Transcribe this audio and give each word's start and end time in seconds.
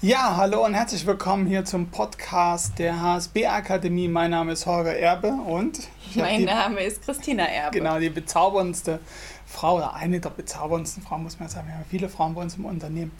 Ja, 0.00 0.36
hallo 0.36 0.64
und 0.64 0.74
herzlich 0.74 1.04
willkommen 1.06 1.44
hier 1.48 1.64
zum 1.64 1.88
Podcast 1.88 2.78
der 2.78 3.02
HSB 3.02 3.46
Akademie. 3.48 4.06
Mein 4.06 4.30
Name 4.30 4.52
ist 4.52 4.64
Holger 4.64 4.94
Erbe 4.96 5.26
und 5.26 5.80
mein 6.14 6.44
Name 6.44 6.84
ist 6.84 7.02
Christina 7.02 7.44
Erbe. 7.44 7.78
Genau, 7.78 7.98
die 7.98 8.08
bezauberndste 8.08 9.00
Frau 9.48 9.78
oder 9.78 9.94
eine 9.94 10.20
der 10.20 10.28
bezauberndsten 10.28 11.02
Frauen, 11.02 11.22
muss 11.22 11.40
man 11.40 11.48
sagen. 11.48 11.68
Wir 11.68 11.74
haben 11.74 11.84
viele 11.88 12.08
Frauen 12.08 12.34
bei 12.34 12.42
uns 12.42 12.56
im 12.56 12.66
Unternehmen. 12.66 13.12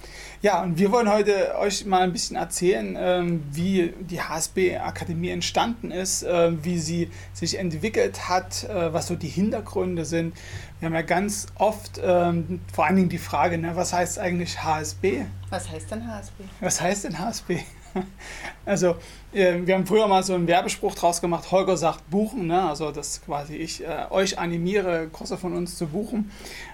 Ja, 0.43 0.63
und 0.63 0.79
wir 0.79 0.93
wollen 0.93 1.11
heute 1.11 1.57
euch 1.59 1.87
mal 1.87 2.03
ein 2.03 2.13
bisschen 2.13 2.37
erzählen, 2.37 2.97
ähm, 2.99 3.45
wie 3.51 3.95
die 4.01 4.21
HSB 4.21 4.77
Akademie 4.77 5.31
entstanden 5.31 5.91
ist, 5.91 6.23
äh, 6.23 6.53
wie 6.63 6.79
sie 6.79 7.11
sich 7.33 7.59
entwickelt 7.59 8.29
hat, 8.29 8.65
äh, 8.65 8.93
was 8.93 9.07
so 9.07 9.17
die 9.17 9.29
Hintergründe 9.29 10.05
sind. 10.05 10.35
Wir 10.81 10.87
haben 10.87 10.95
ja 10.95 11.03
ganz 11.03 11.47
oft 11.57 11.99
ähm, 12.03 12.61
vor 12.73 12.85
allen 12.85 12.97
Dingen 12.97 13.09
die 13.09 13.19
Frage, 13.19 13.57
ne, 13.57 13.75
was 13.75 13.93
heißt 13.95 14.19
eigentlich 14.19 14.63
HSB? 14.63 15.25
Was 15.49 15.71
heißt 15.71 15.91
denn 15.91 16.07
HSB? 16.07 16.45
Was 16.61 16.81
heißt 16.81 17.05
denn 17.05 17.19
HSB? 17.19 17.61
Also, 18.65 18.97
äh, 19.33 19.61
wir 19.65 19.77
haben 19.77 19.87
früher 19.87 20.07
mal 20.09 20.23
so 20.23 20.35
einen 20.35 20.47
Werbespruch 20.47 20.95
draus 20.95 21.23
gemacht, 21.23 21.51
Holger 21.51 21.79
sagt 21.79 22.11
buchen, 22.11 22.49
ne? 22.49 22.69
also 22.69 22.91
dass 22.91 23.23
quasi 23.23 23.57
ich 23.57 23.83
äh, 23.83 24.05
euch 24.11 24.39
animiere, 24.39 25.09
Kurse 25.11 25.39
von 25.39 25.55
uns 25.55 25.79
zu 25.79 25.87
buchen. 25.87 26.31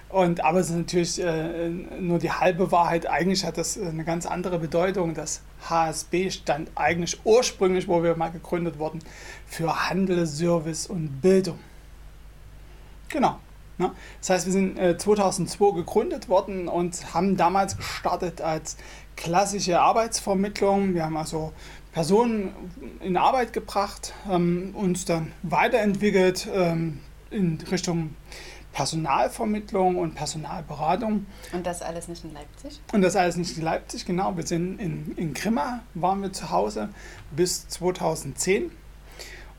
Und, 0.09 0.43
aber 0.43 0.59
es 0.59 0.69
ist 0.69 0.75
natürlich 0.75 1.21
äh, 1.21 1.69
nur 1.69 2.19
die 2.19 2.31
halbe 2.31 2.71
Wahrheit. 2.71 3.07
Eigentlich 3.07 3.45
hat 3.45 3.57
das 3.57 3.77
eine 3.77 4.03
ganz 4.03 4.25
andere 4.25 4.59
Bedeutung. 4.59 5.13
Das 5.13 5.41
HSB 5.69 6.31
stand 6.31 6.69
eigentlich 6.75 7.19
ursprünglich, 7.23 7.87
wo 7.87 8.03
wir 8.03 8.15
mal 8.15 8.29
gegründet 8.29 8.77
wurden, 8.77 8.99
für 9.47 9.89
Handel, 9.89 10.25
Service 10.27 10.87
und 10.87 11.21
Bildung. 11.21 11.59
Genau. 13.09 13.39
Ne? 13.77 13.91
Das 14.19 14.29
heißt, 14.29 14.45
wir 14.45 14.53
sind 14.53 14.77
2002 14.77 15.65
äh, 15.65 15.73
gegründet 15.73 16.29
worden 16.29 16.67
und 16.67 17.13
haben 17.13 17.37
damals 17.37 17.77
gestartet 17.77 18.41
als 18.41 18.77
klassische 19.15 19.79
Arbeitsvermittlung. 19.79 20.93
Wir 20.93 21.05
haben 21.05 21.17
also 21.17 21.53
Personen 21.91 22.53
in 23.01 23.17
Arbeit 23.17 23.53
gebracht, 23.53 24.13
ähm, 24.29 24.71
uns 24.73 25.05
dann 25.05 25.31
weiterentwickelt 25.43 26.47
ähm, 26.53 26.99
in 27.31 27.59
Richtung 27.71 28.15
Personalvermittlung 28.73 29.95
und 29.95 30.15
Personalberatung. 30.15 31.25
Und 31.53 31.65
das 31.65 31.81
alles 31.81 32.09
nicht 32.09 32.25
in 32.25 32.33
Leipzig? 32.33 32.81
Und 32.91 33.01
das 33.01 33.15
alles 33.15 33.37
nicht 33.37 33.57
in 33.57 33.63
Leipzig, 33.63 34.05
genau. 34.05 34.35
Wir 34.35 34.45
sind 34.45 34.79
in, 34.81 35.15
in 35.15 35.33
Grimma, 35.33 35.83
waren 35.93 36.21
wir 36.21 36.33
zu 36.33 36.49
Hause 36.49 36.89
bis 37.31 37.69
2010 37.69 38.71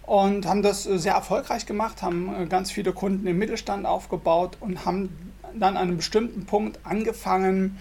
und 0.07 0.47
haben 0.47 0.63
das 0.63 0.85
sehr 0.85 1.15
erfolgreich 1.15 1.67
gemacht, 1.67 2.03
haben 2.03 2.35
äh, 2.35 2.47
ganz 2.47 2.71
viele 2.71 2.93
Kunden 2.93 3.27
im 3.27 3.39
Mittelstand 3.39 3.87
aufgebaut 3.87 4.57
und 4.61 4.87
haben 4.87 5.33
dann 5.53 5.77
an 5.77 5.89
einem 5.89 5.97
bestimmten 5.97 6.47
Punkt 6.47 6.79
angefangen, 6.85 7.79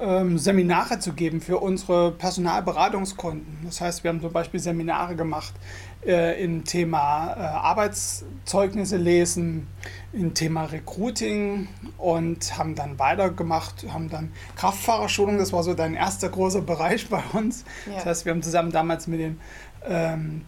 ähm, 0.00 0.38
Seminare 0.38 0.98
zu 0.98 1.14
geben 1.14 1.40
für 1.40 1.58
unsere 1.58 2.12
Personalberatungskunden. 2.12 3.58
Das 3.64 3.80
heißt, 3.80 4.04
wir 4.04 4.10
haben 4.10 4.20
zum 4.20 4.32
Beispiel 4.32 4.60
Seminare 4.60 5.16
gemacht 5.16 5.54
äh, 6.06 6.42
im 6.42 6.64
Thema 6.64 7.34
äh, 7.34 7.40
Arbeitszeugnisse 7.40 8.96
lesen, 8.96 9.66
im 10.12 10.34
Thema 10.34 10.64
Recruiting 10.64 11.68
und 11.98 12.58
haben 12.58 12.74
dann 12.74 12.98
weitergemacht, 12.98 13.86
haben 13.92 14.10
dann 14.10 14.32
Kraftfahrerschulung, 14.56 15.38
das 15.38 15.52
war 15.52 15.62
so 15.62 15.74
dein 15.74 15.94
erster 15.94 16.28
großer 16.28 16.60
Bereich 16.60 17.08
bei 17.08 17.22
uns. 17.32 17.64
Ja. 17.86 17.94
Das 17.96 18.06
heißt, 18.06 18.24
wir 18.26 18.32
haben 18.32 18.42
zusammen 18.42 18.72
damals 18.72 19.06
mit 19.06 19.20
ähm, 19.20 19.38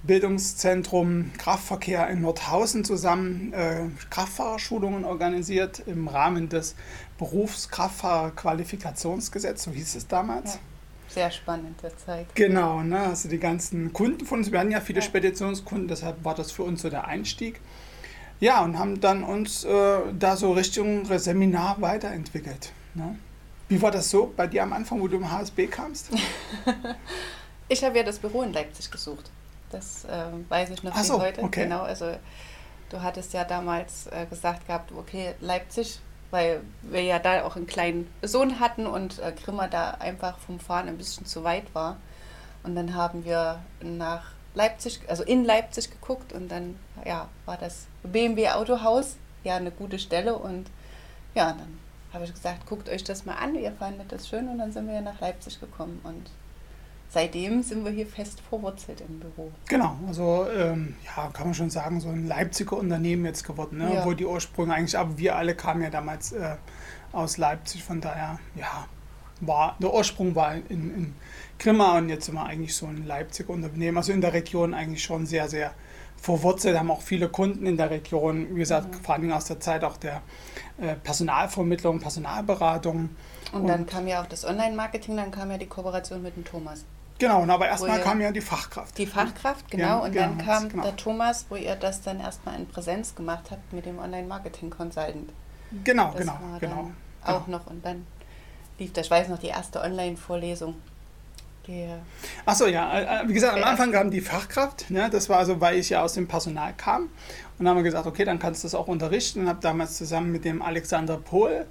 Bildungszentrum 0.03 1.31
Kraftverkehr 1.39 2.09
in 2.09 2.23
Nordhausen 2.23 2.85
zusammen 2.85 3.53
äh, 3.53 3.83
Kraftfahrerschulungen 4.11 5.05
organisiert 5.05 5.81
im 5.87 6.09
Rahmen 6.09 6.49
des 6.49 6.75
Berufskraftfahrerqualifikationsgesetzes, 7.19 9.65
so 9.65 9.71
hieß 9.71 9.95
es 9.95 10.09
damals. 10.09 10.55
Ja. 10.55 10.61
Sehr 11.09 11.31
spannende 11.31 11.93
Zeit. 12.05 12.27
Genau, 12.35 12.83
ne? 12.83 12.99
also 13.01 13.29
die 13.29 13.39
ganzen 13.39 13.93
Kunden 13.93 14.27
von 14.27 14.41
uns, 14.41 14.51
wir 14.53 14.59
hatten 14.59 14.73
ja 14.73 14.81
viele 14.81 14.99
ja. 15.01 15.07
Speditionskunden, 15.07 15.89
deshalb 15.89 16.25
war 16.25 16.35
das 16.35 16.53
für 16.53 16.65
uns 16.65 16.83
so 16.83 16.91
der 16.91 17.07
Einstieg. 17.07 17.61
Ja, 18.41 18.63
und 18.63 18.79
haben 18.79 19.01
dann 19.01 19.25
uns 19.25 19.65
äh, 19.65 19.99
da 20.19 20.37
so 20.37 20.53
Richtung 20.53 21.07
Seminar 21.19 21.81
weiterentwickelt. 21.81 22.73
Ne? 22.95 23.17
Wie 23.69 23.83
war 23.83 23.91
das 23.91 24.11
so 24.11 24.33
bei 24.37 24.47
dir 24.47 24.63
am 24.63 24.73
Anfang, 24.73 25.01
wo 25.01 25.09
du 25.09 25.17
im 25.17 25.29
HSB 25.31 25.67
kamst? 25.67 26.11
Ich 27.69 27.85
habe 27.85 27.99
ja 27.99 28.05
das 28.05 28.19
Büro 28.19 28.43
in 28.43 28.53
Leipzig 28.53 28.91
gesucht. 28.91 29.31
Das 29.71 30.05
äh, 30.05 30.25
weiß 30.49 30.71
ich 30.71 30.83
noch 30.83 30.93
Ach 30.95 31.05
so, 31.05 31.21
heute. 31.21 31.43
Okay. 31.43 31.65
Genau, 31.65 31.83
also 31.83 32.15
du 32.89 33.03
hattest 33.03 33.33
ja 33.35 33.45
damals 33.45 34.07
äh, 34.07 34.27
gesagt 34.27 34.67
gehabt, 34.67 34.93
okay, 34.93 35.35
Leipzig, 35.41 36.01
weil 36.31 36.63
wir 36.83 37.03
ja 37.03 37.19
da 37.19 37.45
auch 37.45 37.57
einen 37.57 37.67
kleinen 37.67 38.11
Sohn 38.23 38.61
hatten 38.61 38.87
und 38.87 39.19
äh, 39.19 39.33
Grimma 39.33 39.69
da 39.69 39.93
einfach 39.93 40.39
vom 40.39 40.61
Fahren 40.61 40.89
ein 40.89 40.97
bisschen 40.97 41.27
zu 41.27 41.45
weit 41.45 41.75
war. 41.75 41.97
Und 42.63 42.75
dann 42.75 42.95
haben 42.95 43.25
wir 43.25 43.61
nach 43.81 44.33
Leipzig, 44.55 45.01
also 45.09 45.23
in 45.23 45.45
Leipzig 45.45 45.91
geguckt 45.91 46.33
und 46.33 46.49
dann 46.49 46.79
ja, 47.05 47.29
war 47.45 47.57
das 47.57 47.87
BMW 48.03 48.49
Autohaus 48.49 49.17
ja 49.45 49.57
eine 49.57 49.71
gute 49.71 49.99
Stelle 49.99 50.37
und 50.37 50.69
ja, 51.35 51.53
dann 51.53 51.79
habe 52.13 52.25
ich 52.25 52.33
gesagt, 52.33 52.67
guckt 52.67 52.89
euch 52.89 53.05
das 53.05 53.25
mal 53.25 53.35
an, 53.35 53.55
ihr 53.55 53.73
fandet 53.73 54.11
das 54.11 54.29
schön 54.29 54.49
und 54.49 54.59
dann 54.59 54.73
sind 54.73 54.89
wir 54.89 55.01
nach 55.01 55.21
Leipzig 55.21 55.61
gekommen 55.61 56.01
und 56.03 56.31
seitdem 57.11 57.63
sind 57.63 57.85
wir 57.85 57.91
hier 57.91 58.07
fest 58.07 58.41
verwurzelt 58.49 59.01
im 59.01 59.21
Büro. 59.21 59.51
Genau, 59.69 59.97
also 60.07 60.47
ähm, 60.55 60.97
ja, 61.05 61.29
kann 61.33 61.47
man 61.47 61.55
schon 61.55 61.71
sagen, 61.71 62.01
so 62.01 62.09
ein 62.09 62.27
Leipziger 62.27 62.77
Unternehmen 62.77 63.25
jetzt 63.25 63.45
geworden, 63.45 63.79
ne? 63.79 63.93
Ja. 63.93 64.01
obwohl 64.01 64.15
die 64.15 64.27
Ursprünge 64.27 64.75
eigentlich, 64.75 64.99
aber 64.99 65.17
wir 65.19 65.37
alle 65.37 65.55
kamen 65.55 65.83
ja 65.83 65.91
damals 65.91 66.33
äh, 66.33 66.57
aus 67.13 67.39
Leipzig, 67.39 67.83
von 67.83 68.01
daher, 68.01 68.39
ja, 68.55 68.87
war, 69.41 69.77
der 69.81 69.95
Ursprung 69.95 70.35
war 70.35 70.55
in, 70.55 70.63
in 70.69 71.15
Grimma 71.59 71.97
und 71.99 72.09
jetzt 72.09 72.27
sind 72.27 72.35
wir 72.35 72.45
eigentlich 72.45 72.75
so 72.75 72.87
ein 72.87 73.07
Leipziger 73.07 73.51
Unternehmen, 73.51 73.97
also 73.97 74.13
in 74.13 74.21
der 74.21 74.33
Region 74.33 74.75
eigentlich 74.75 75.03
schon 75.03 75.27
sehr, 75.27 75.49
sehr 75.49 75.73
verwurzelt, 76.21 76.77
haben 76.77 76.91
auch 76.91 77.03
viele 77.03 77.29
Kunden 77.29 77.65
in 77.65 77.77
der 77.77 77.91
Region, 77.91 78.55
wie 78.55 78.59
gesagt, 78.59 78.93
mhm. 78.93 79.01
vor 79.05 79.15
allem 79.15 79.33
aus 79.33 79.45
der 79.45 79.61
Zeit 79.61 79.85
auch 79.85 79.97
der 79.97 80.23
äh, 80.81 80.95
Personalvermittlung, 80.97 82.01
Personalberatung. 82.01 83.11
Und, 83.53 83.61
und 83.61 83.67
dann 83.69 83.87
kam 83.87 84.09
ja 84.09 84.21
auch 84.21 84.27
das 84.27 84.45
Online-Marketing, 84.45 85.17
dann 85.17 85.31
kam 85.31 85.51
ja 85.51 85.59
die 85.59 85.67
Kooperation 85.67 86.21
mit 86.21 86.37
dem 86.37 86.45
Thomas. 86.45 86.85
Genau, 87.19 87.43
aber 87.43 87.67
erstmal 87.67 88.01
kam 88.01 88.21
ja 88.21 88.31
die 88.31 88.41
Fachkraft. 88.41 88.97
Die 88.97 89.07
Fachkraft, 89.07 89.71
genau. 89.71 89.85
Ja, 89.85 89.99
und 89.99 90.15
dann 90.15 90.39
kam 90.39 90.69
genau. 90.69 90.85
der 90.85 90.97
Thomas, 90.97 91.47
wo 91.49 91.57
ihr 91.57 91.75
das 91.75 92.01
dann 92.03 92.21
erstmal 92.21 92.57
in 92.57 92.67
Präsenz 92.67 93.15
gemacht 93.15 93.51
habt 93.51 93.73
mit 93.73 93.87
dem 93.87 93.99
Online-Marketing-Consultant. 93.99 95.33
Genau, 95.85 96.13
das 96.13 96.21
genau, 96.21 96.39
genau. 96.61 96.91
Auch 97.25 97.45
genau. 97.45 97.59
noch 97.59 97.67
und 97.67 97.85
dann 97.85 98.07
lief 98.79 98.93
das, 98.93 99.07
ich 99.07 99.11
weiß 99.11 99.29
noch, 99.29 99.39
die 99.39 99.49
erste 99.49 99.81
Online-Vorlesung. 99.81 100.77
Achso, 102.47 102.67
ja, 102.67 102.99
äh, 102.99 103.25
äh, 103.25 103.29
wie 103.29 103.35
gesagt, 103.35 103.55
am 103.55 103.63
Anfang 103.63 103.93
kam 103.93 104.11
die 104.11 104.23
Fachkraft, 104.23 104.91
ne? 104.91 105.11
das 105.11 105.29
war 105.29 105.39
also, 105.39 105.61
weil 105.61 105.79
ich 105.79 105.91
ja 105.91 106.03
aus 106.03 106.15
dem 106.15 106.27
Personal 106.27 106.73
kam. 106.75 107.03
Und 107.03 107.11
dann 107.59 107.69
haben 107.69 107.77
wir 107.77 107.83
gesagt, 107.83 108.07
okay, 108.07 108.25
dann 108.25 108.39
kannst 108.39 108.63
du 108.63 108.67
das 108.67 108.75
auch 108.75 108.89
unterrichten 108.89 109.41
und 109.41 109.49
habe 109.49 109.61
damals 109.61 109.99
zusammen 109.99 110.33
mit 110.33 110.45
dem 110.45 110.63
Alexander 110.63 111.19
Pohl 111.19 111.67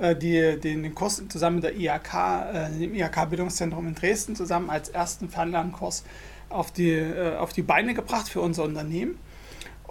äh, 0.00 0.16
die, 0.16 0.58
den, 0.58 0.82
den 0.82 0.94
Kurs 0.94 1.22
zusammen 1.28 1.56
mit 1.56 1.64
der 1.64 1.76
IHK, 1.76 2.14
äh, 2.14 2.70
dem 2.70 2.94
IHK-Bildungszentrum 2.94 3.86
in 3.88 3.94
Dresden, 3.94 4.36
zusammen 4.36 4.70
als 4.70 4.88
ersten 4.88 5.28
Fernlernkurs 5.28 6.04
auf 6.48 6.70
die, 6.70 6.90
äh, 6.90 7.36
auf 7.36 7.52
die 7.52 7.62
Beine 7.62 7.92
gebracht 7.92 8.28
für 8.28 8.40
unser 8.40 8.64
Unternehmen. 8.64 9.18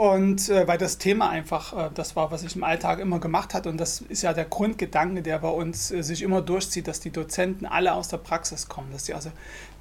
Und 0.02 0.50
äh, 0.50 0.68
weil 0.68 0.80
das 0.80 0.98
Thema 0.98 1.30
einfach, 1.30 1.78
äh, 1.78 1.90
das 1.94 2.16
war, 2.16 2.32
was 2.32 2.42
ich 2.42 2.56
im 2.56 2.64
Alltag 2.64 2.98
immer 2.98 3.20
gemacht 3.20 3.54
hat. 3.54 3.68
Und 3.68 3.78
das 3.78 4.02
ist 4.02 4.24
ja 4.24 4.34
der 4.34 4.46
Grundgedanke, 4.46 5.22
der 5.22 5.38
bei 5.38 5.50
uns 5.50 5.92
äh, 5.92 6.02
sich 6.02 6.24
immer 6.24 6.42
durchzieht, 6.42 6.88
dass 6.88 7.02
die 7.02 7.12
Dozenten 7.12 7.68
alle 7.68 7.94
aus 7.94 8.08
der 8.08 8.18
Praxis 8.18 8.68
kommen, 8.68 8.92
dass 8.92 9.06
sie 9.06 9.14
also 9.14 9.32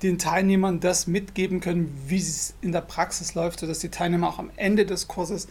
den 0.02 0.18
Teilnehmern 0.18 0.78
das 0.78 1.06
mitgeben 1.06 1.60
können, 1.60 1.98
wie 2.06 2.18
es 2.18 2.52
in 2.60 2.72
der 2.72 2.82
Praxis 2.82 3.34
läuft, 3.34 3.60
sodass 3.60 3.78
die 3.78 3.88
Teilnehmer 3.88 4.28
auch 4.28 4.38
am 4.38 4.50
Ende 4.56 4.84
des 4.84 5.08
Kurses 5.08 5.48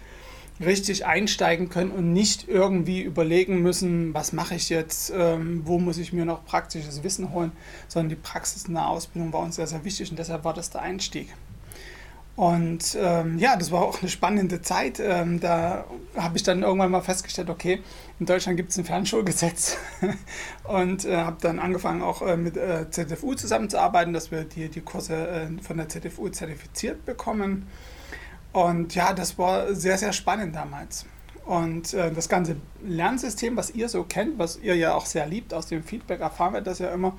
richtig 0.63 1.03
einsteigen 1.03 1.69
können 1.69 1.89
und 1.89 2.13
nicht 2.13 2.47
irgendwie 2.47 3.01
überlegen 3.01 3.63
müssen, 3.63 4.13
was 4.13 4.33
mache 4.33 4.53
ich 4.53 4.69
jetzt, 4.69 5.11
ähm, 5.15 5.63
wo 5.65 5.79
muss 5.79 5.97
ich 5.97 6.13
mir 6.13 6.25
noch 6.25 6.45
praktisches 6.45 7.01
Wissen 7.01 7.33
holen, 7.33 7.53
sondern 7.87 8.09
die 8.09 8.21
Praxis 8.21 8.65
in 8.65 8.75
der 8.75 8.87
Ausbildung 8.87 9.33
war 9.33 9.39
uns 9.39 9.55
sehr, 9.55 9.65
sehr 9.65 9.83
wichtig. 9.83 10.11
Und 10.11 10.19
deshalb 10.19 10.43
war 10.43 10.53
das 10.53 10.69
der 10.69 10.83
Einstieg. 10.83 11.33
Und 12.39 12.97
ähm, 12.97 13.37
ja, 13.37 13.57
das 13.57 13.69
war 13.69 13.81
auch 13.81 13.99
eine 13.99 14.09
spannende 14.09 14.61
Zeit. 14.61 15.01
Ähm, 15.01 15.41
da 15.41 15.83
habe 16.15 16.37
ich 16.37 16.43
dann 16.43 16.63
irgendwann 16.63 16.89
mal 16.89 17.01
festgestellt, 17.01 17.49
okay, 17.49 17.83
in 18.17 18.25
Deutschland 18.25 18.55
gibt 18.55 18.71
es 18.71 18.77
ein 18.77 18.85
Fernschulgesetz 18.85 19.75
und 20.63 21.03
äh, 21.03 21.17
habe 21.17 21.35
dann 21.41 21.59
angefangen 21.59 22.01
auch 22.01 22.21
äh, 22.21 22.37
mit 22.37 22.55
äh, 22.55 22.89
ZFU 22.89 23.33
zusammenzuarbeiten, 23.33 24.13
dass 24.13 24.31
wir 24.31 24.45
die, 24.45 24.69
die 24.69 24.79
Kurse 24.79 25.15
äh, 25.15 25.61
von 25.61 25.75
der 25.75 25.89
ZFU 25.89 26.29
zertifiziert 26.29 27.05
bekommen. 27.05 27.67
Und 28.53 28.95
ja, 28.95 29.11
das 29.11 29.37
war 29.37 29.73
sehr, 29.73 29.97
sehr 29.97 30.13
spannend 30.13 30.55
damals. 30.55 31.05
Und 31.43 31.93
äh, 31.93 32.09
das 32.09 32.29
ganze 32.29 32.55
Lernsystem, 32.81 33.57
was 33.57 33.71
ihr 33.71 33.89
so 33.89 34.05
kennt, 34.05 34.39
was 34.39 34.55
ihr 34.55 34.77
ja 34.77 34.93
auch 34.93 35.07
sehr 35.07 35.27
liebt, 35.27 35.53
aus 35.53 35.67
dem 35.67 35.83
Feedback 35.83 36.21
erfahren 36.21 36.53
wir 36.53 36.61
das 36.61 36.79
ja 36.79 36.93
immer, 36.93 37.17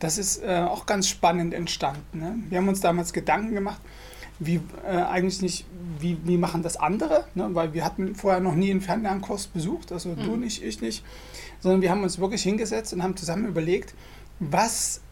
das 0.00 0.18
ist 0.18 0.42
äh, 0.42 0.66
auch 0.68 0.84
ganz 0.84 1.08
spannend 1.08 1.54
entstanden. 1.54 2.18
Ne? 2.18 2.34
Wir 2.50 2.58
haben 2.58 2.68
uns 2.68 2.82
damals 2.82 3.14
Gedanken 3.14 3.54
gemacht, 3.54 3.80
wie 4.40 4.60
äh, 4.84 4.96
eigentlich 4.96 5.42
nicht, 5.42 5.66
wie, 6.00 6.18
wie 6.24 6.38
machen 6.38 6.62
das 6.62 6.76
andere, 6.76 7.26
ne? 7.34 7.48
weil 7.52 7.74
wir 7.74 7.84
hatten 7.84 8.14
vorher 8.16 8.40
noch 8.40 8.54
nie 8.54 8.70
einen 8.70 8.80
Fernlernkurs 8.80 9.46
besucht, 9.46 9.92
also 9.92 10.08
mhm. 10.08 10.24
du 10.24 10.36
nicht, 10.36 10.64
ich 10.64 10.80
nicht, 10.80 11.04
sondern 11.60 11.82
wir 11.82 11.90
haben 11.90 12.02
uns 12.02 12.18
wirklich 12.18 12.42
hingesetzt 12.42 12.92
und 12.92 13.02
haben 13.02 13.16
zusammen 13.16 13.46
überlegt, 13.46 13.94
was 14.40 15.02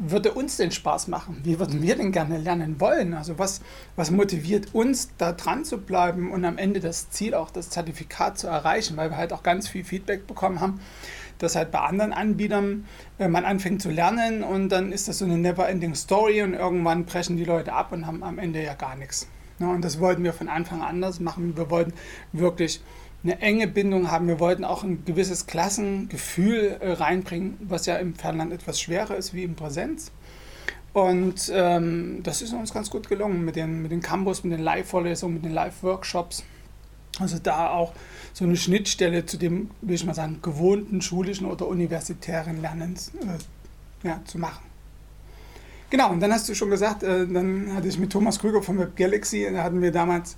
würde 0.00 0.32
uns 0.32 0.56
denn 0.56 0.70
Spaß 0.70 1.08
machen? 1.08 1.40
Wie 1.42 1.58
würden 1.58 1.82
wir 1.82 1.96
denn 1.96 2.12
gerne 2.12 2.38
lernen 2.38 2.80
wollen? 2.80 3.14
Also 3.14 3.38
was, 3.38 3.60
was 3.96 4.10
motiviert 4.10 4.74
uns, 4.74 5.10
da 5.18 5.32
dran 5.32 5.64
zu 5.64 5.78
bleiben 5.78 6.30
und 6.30 6.44
am 6.44 6.58
Ende 6.58 6.80
das 6.80 7.10
Ziel, 7.10 7.34
auch 7.34 7.50
das 7.50 7.70
Zertifikat 7.70 8.38
zu 8.38 8.46
erreichen, 8.46 8.96
weil 8.96 9.10
wir 9.10 9.16
halt 9.16 9.32
auch 9.32 9.42
ganz 9.42 9.68
viel 9.68 9.84
Feedback 9.84 10.26
bekommen 10.26 10.60
haben, 10.60 10.80
dass 11.38 11.56
halt 11.56 11.70
bei 11.70 11.80
anderen 11.80 12.12
Anbietern 12.12 12.84
äh, 13.18 13.28
man 13.28 13.44
anfängt 13.44 13.80
zu 13.80 13.90
lernen 13.90 14.42
und 14.42 14.68
dann 14.68 14.92
ist 14.92 15.08
das 15.08 15.18
so 15.18 15.24
eine 15.24 15.38
never-ending 15.38 15.94
Story 15.94 16.42
und 16.42 16.54
irgendwann 16.54 17.04
brechen 17.04 17.36
die 17.36 17.44
Leute 17.44 17.72
ab 17.72 17.92
und 17.92 18.06
haben 18.06 18.22
am 18.22 18.38
Ende 18.38 18.62
ja 18.62 18.74
gar 18.74 18.96
nichts. 18.96 19.28
Ja, 19.58 19.68
und 19.68 19.84
das 19.84 19.98
wollten 19.98 20.22
wir 20.22 20.32
von 20.32 20.48
Anfang 20.48 20.82
an 20.82 20.98
anders 20.98 21.20
machen. 21.20 21.56
Wir 21.56 21.70
wollten 21.70 21.92
wirklich 22.32 22.80
eine 23.22 23.40
enge 23.40 23.66
Bindung 23.66 24.10
haben. 24.10 24.28
Wir 24.28 24.40
wollten 24.40 24.64
auch 24.64 24.82
ein 24.84 25.04
gewisses 25.04 25.46
Klassengefühl 25.46 26.76
äh, 26.80 26.92
reinbringen, 26.92 27.56
was 27.60 27.86
ja 27.86 27.96
im 27.96 28.14
Fernland 28.14 28.52
etwas 28.52 28.80
schwerer 28.80 29.16
ist 29.16 29.34
wie 29.34 29.42
in 29.42 29.54
Präsenz. 29.54 30.12
Und 30.92 31.50
ähm, 31.54 32.20
das 32.22 32.42
ist 32.42 32.52
uns 32.52 32.72
ganz 32.72 32.90
gut 32.90 33.08
gelungen 33.08 33.44
mit 33.44 33.56
den, 33.56 33.82
mit 33.82 33.92
den 33.92 34.00
Campus, 34.00 34.42
mit 34.42 34.52
den 34.52 34.64
Live-Vorlesungen, 34.64 35.34
mit 35.34 35.44
den 35.44 35.52
Live-Workshops. 35.52 36.44
Also 37.18 37.38
da 37.38 37.70
auch 37.70 37.92
so 38.32 38.44
eine 38.44 38.56
Schnittstelle 38.56 39.26
zu 39.26 39.36
dem, 39.36 39.70
will 39.80 39.94
ich 39.94 40.04
mal 40.04 40.14
sagen, 40.14 40.40
gewohnten 40.42 41.00
schulischen 41.02 41.46
oder 41.46 41.66
universitären 41.66 42.60
Lernens 42.62 43.12
äh, 43.22 44.06
ja, 44.06 44.20
zu 44.24 44.38
machen. 44.38 44.68
Genau, 45.90 46.10
und 46.10 46.20
dann 46.20 46.32
hast 46.32 46.48
du 46.48 46.54
schon 46.54 46.68
gesagt, 46.68 47.02
äh, 47.02 47.26
dann 47.26 47.74
hatte 47.74 47.88
ich 47.88 47.98
mit 47.98 48.12
Thomas 48.12 48.38
Krüger 48.38 48.62
von 48.62 48.78
Web 48.78 48.94
Galaxy, 48.94 49.48
da 49.50 49.62
hatten 49.62 49.80
wir 49.80 49.90
damals 49.90 50.36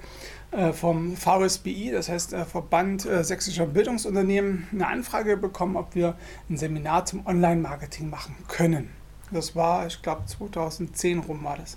äh, 0.52 0.72
vom 0.72 1.16
VSBI, 1.16 1.90
das 1.92 2.08
heißt 2.08 2.32
äh, 2.32 2.44
Verband 2.44 3.04
äh, 3.04 3.24
Sächsischer 3.24 3.66
Bildungsunternehmen, 3.66 4.68
eine 4.72 4.86
Anfrage 4.86 5.36
bekommen, 5.36 5.76
ob 5.76 5.94
wir 5.96 6.14
ein 6.48 6.56
Seminar 6.56 7.04
zum 7.04 7.26
Online-Marketing 7.26 8.08
machen 8.08 8.36
können. 8.46 8.90
Das 9.32 9.56
war, 9.56 9.86
ich 9.86 10.02
glaube, 10.02 10.24
2010 10.26 11.18
rum 11.20 11.42
war 11.42 11.56
das. 11.56 11.76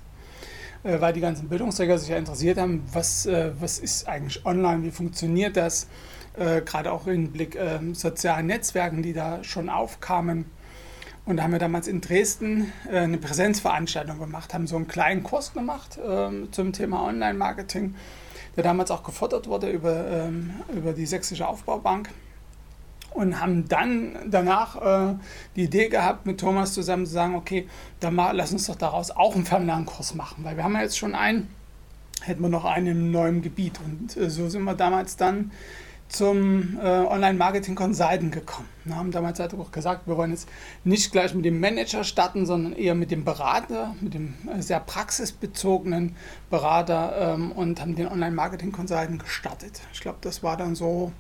Äh, 0.83 0.99
weil 0.99 1.13
die 1.13 1.21
ganzen 1.21 1.49
Bildungsträger 1.49 1.97
sich 1.97 2.09
ja 2.09 2.17
interessiert 2.17 2.57
haben, 2.57 2.83
was, 2.91 3.25
äh, 3.25 3.51
was 3.59 3.79
ist 3.79 4.07
eigentlich 4.07 4.45
online, 4.45 4.83
wie 4.83 4.91
funktioniert 4.91 5.55
das, 5.55 5.87
äh, 6.37 6.61
gerade 6.61 6.91
auch 6.91 7.07
im 7.07 7.31
Blick 7.31 7.55
ähm, 7.55 7.95
sozialen 7.95 8.47
Netzwerken, 8.47 9.01
die 9.01 9.13
da 9.13 9.43
schon 9.43 9.69
aufkamen. 9.69 10.45
Und 11.25 11.37
da 11.37 11.43
haben 11.43 11.53
wir 11.53 11.59
damals 11.59 11.87
in 11.87 12.01
Dresden 12.01 12.73
äh, 12.91 12.97
eine 12.99 13.17
Präsenzveranstaltung 13.17 14.19
gemacht, 14.19 14.53
haben 14.53 14.67
so 14.67 14.75
einen 14.75 14.87
kleinen 14.87 15.23
Kurs 15.23 15.53
gemacht 15.53 15.97
ähm, 16.05 16.51
zum 16.51 16.73
Thema 16.73 17.07
Online-Marketing, 17.07 17.95
der 18.57 18.63
damals 18.63 18.91
auch 18.91 19.03
gefordert 19.03 19.47
wurde 19.47 19.69
über, 19.69 20.05
ähm, 20.05 20.51
über 20.75 20.91
die 20.91 21.05
Sächsische 21.05 21.47
Aufbaubank. 21.47 22.09
Und 23.13 23.39
haben 23.39 23.67
dann 23.67 24.15
danach 24.29 25.11
äh, 25.11 25.15
die 25.55 25.63
Idee 25.63 25.89
gehabt, 25.89 26.25
mit 26.25 26.39
Thomas 26.39 26.73
zusammen 26.73 27.05
zu 27.05 27.13
sagen, 27.13 27.35
okay, 27.35 27.67
dann 27.99 28.15
mal, 28.15 28.31
lass 28.31 28.51
uns 28.51 28.65
doch 28.67 28.75
daraus 28.75 29.11
auch 29.11 29.35
einen 29.35 29.45
Fernlernkurs 29.45 30.15
machen, 30.15 30.43
weil 30.43 30.57
wir 30.57 30.63
haben 30.63 30.73
ja 30.73 30.81
jetzt 30.81 30.97
schon 30.97 31.13
einen, 31.13 31.47
hätten 32.21 32.41
wir 32.41 32.49
noch 32.49 32.65
einen 32.65 32.87
im 32.87 33.11
neuen 33.11 33.41
Gebiet. 33.41 33.79
Und 33.85 34.17
äh, 34.17 34.29
so 34.29 34.49
sind 34.49 34.63
wir 34.63 34.73
damals 34.73 35.15
dann 35.15 35.51
zum 36.13 36.77
äh, 36.79 36.85
Online-Marketing 36.85 37.73
Consultant 37.73 38.31
gekommen. 38.31 38.69
Wir 38.85 38.95
haben 38.95 39.11
damals 39.11 39.39
halt 39.39 39.53
auch 39.55 39.71
gesagt, 39.71 40.07
wir 40.07 40.15
wollen 40.15 40.31
jetzt 40.31 40.47
nicht 40.83 41.11
gleich 41.11 41.33
mit 41.33 41.43
dem 41.43 41.59
Manager 41.59 42.03
starten, 42.03 42.45
sondern 42.45 42.73
eher 42.73 42.93
mit 42.93 43.09
dem 43.09 43.25
Berater, 43.25 43.95
mit 43.99 44.13
dem 44.13 44.35
äh, 44.47 44.61
sehr 44.61 44.79
praxisbezogenen 44.79 46.15
Berater 46.51 47.33
ähm, 47.33 47.51
und 47.51 47.81
haben 47.81 47.95
den 47.95 48.07
Online-Marketing 48.07 48.71
Consultant 48.71 49.23
gestartet. 49.23 49.81
Ich 49.91 50.01
glaube, 50.01 50.19
das 50.21 50.43
war 50.43 50.55
dann 50.55 50.75
so, 50.75 51.11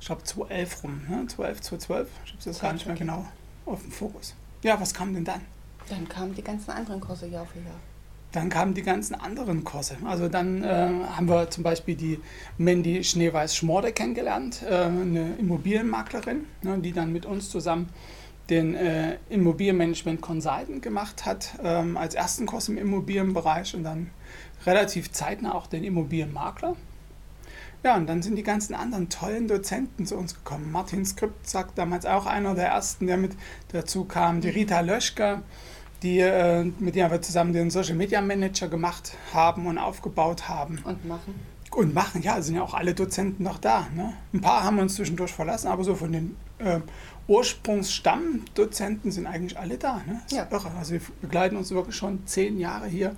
ich 0.00 0.06
glaube 0.06 0.22
2011 0.24 0.82
rum, 0.82 1.00
ne? 1.08 1.26
2011, 1.26 1.60
2012, 1.60 2.08
ich 2.24 2.30
habe 2.30 2.38
es 2.38 2.44
jetzt 2.44 2.60
gar 2.60 2.72
nicht 2.72 2.86
mehr 2.86 2.96
genau 2.96 3.26
auf 3.64 3.82
dem 3.82 3.92
Fokus. 3.92 4.34
Ja, 4.62 4.80
was 4.80 4.94
kam 4.94 5.14
denn 5.14 5.24
dann? 5.24 5.40
Dann 5.88 6.08
kamen 6.08 6.34
die 6.34 6.42
ganzen 6.42 6.70
anderen 6.70 7.00
Kurse 7.00 7.26
Jahr 7.26 7.46
für 7.46 7.58
Jahr. 7.58 7.80
Dann 8.32 8.48
kamen 8.48 8.74
die 8.74 8.82
ganzen 8.82 9.14
anderen 9.14 9.64
Kurse. 9.64 9.96
Also 10.04 10.28
dann 10.28 10.62
äh, 10.62 10.90
haben 11.16 11.28
wir 11.28 11.48
zum 11.48 11.62
Beispiel 11.62 11.94
die 11.94 12.20
Mandy 12.58 13.02
Schneeweiß-Schmorde 13.02 13.92
kennengelernt, 13.92 14.62
äh, 14.62 14.74
eine 14.74 15.36
Immobilienmaklerin, 15.38 16.44
ne, 16.62 16.78
die 16.78 16.92
dann 16.92 17.12
mit 17.12 17.24
uns 17.24 17.48
zusammen 17.48 17.88
den 18.50 18.74
äh, 18.74 19.16
Immobilienmanagement 19.30 20.20
Consultant 20.20 20.82
gemacht 20.82 21.24
hat, 21.24 21.58
ähm, 21.62 21.96
als 21.96 22.14
ersten 22.14 22.46
Kurs 22.46 22.68
im 22.68 22.78
Immobilienbereich 22.78 23.74
und 23.74 23.84
dann 23.84 24.10
relativ 24.66 25.10
zeitnah 25.12 25.54
auch 25.54 25.66
den 25.66 25.84
Immobilienmakler. 25.84 26.76
Ja, 27.82 27.96
und 27.96 28.06
dann 28.06 28.22
sind 28.22 28.36
die 28.36 28.42
ganzen 28.42 28.74
anderen 28.74 29.08
tollen 29.08 29.48
Dozenten 29.48 30.06
zu 30.06 30.16
uns 30.16 30.34
gekommen. 30.34 30.72
Martin 30.72 31.04
Skript 31.04 31.48
sagt 31.48 31.78
damals 31.78 32.04
auch 32.04 32.26
einer 32.26 32.54
der 32.54 32.68
ersten, 32.68 33.06
der 33.06 33.16
mit 33.16 33.36
dazu 33.72 34.04
kam. 34.04 34.40
Die 34.40 34.48
Rita 34.48 34.80
Löschke, 34.80 35.42
die, 36.02 36.20
äh, 36.20 36.64
mit 36.78 36.94
der 36.94 37.10
wir 37.10 37.22
zusammen 37.22 37.52
den 37.52 37.70
Social 37.70 37.94
Media 37.94 38.20
Manager 38.20 38.68
gemacht 38.68 39.12
haben 39.32 39.66
und 39.66 39.78
aufgebaut 39.78 40.48
haben. 40.48 40.78
Und 40.84 41.06
machen. 41.06 41.34
Und 41.70 41.94
machen, 41.94 42.22
ja, 42.22 42.40
sind 42.40 42.56
ja 42.56 42.62
auch 42.62 42.74
alle 42.74 42.94
Dozenten 42.94 43.42
noch 43.42 43.58
da. 43.58 43.86
Ne? 43.94 44.14
Ein 44.32 44.40
paar 44.40 44.64
haben 44.64 44.78
uns 44.78 44.94
zwischendurch 44.94 45.32
verlassen, 45.32 45.68
aber 45.68 45.84
so 45.84 45.94
von 45.94 46.12
den 46.12 46.36
äh, 46.58 46.80
Ursprungsstammdozenten 47.28 49.10
sind 49.10 49.26
eigentlich 49.26 49.58
alle 49.58 49.76
da. 49.76 49.96
Ne? 50.06 50.20
Das 50.24 50.32
ja. 50.32 50.48
irre. 50.50 50.70
Also 50.78 50.92
wir 50.92 51.00
begleiten 51.20 51.56
uns 51.56 51.70
wirklich 51.70 51.96
schon 51.96 52.26
zehn 52.26 52.58
Jahre 52.58 52.86
hier 52.86 53.16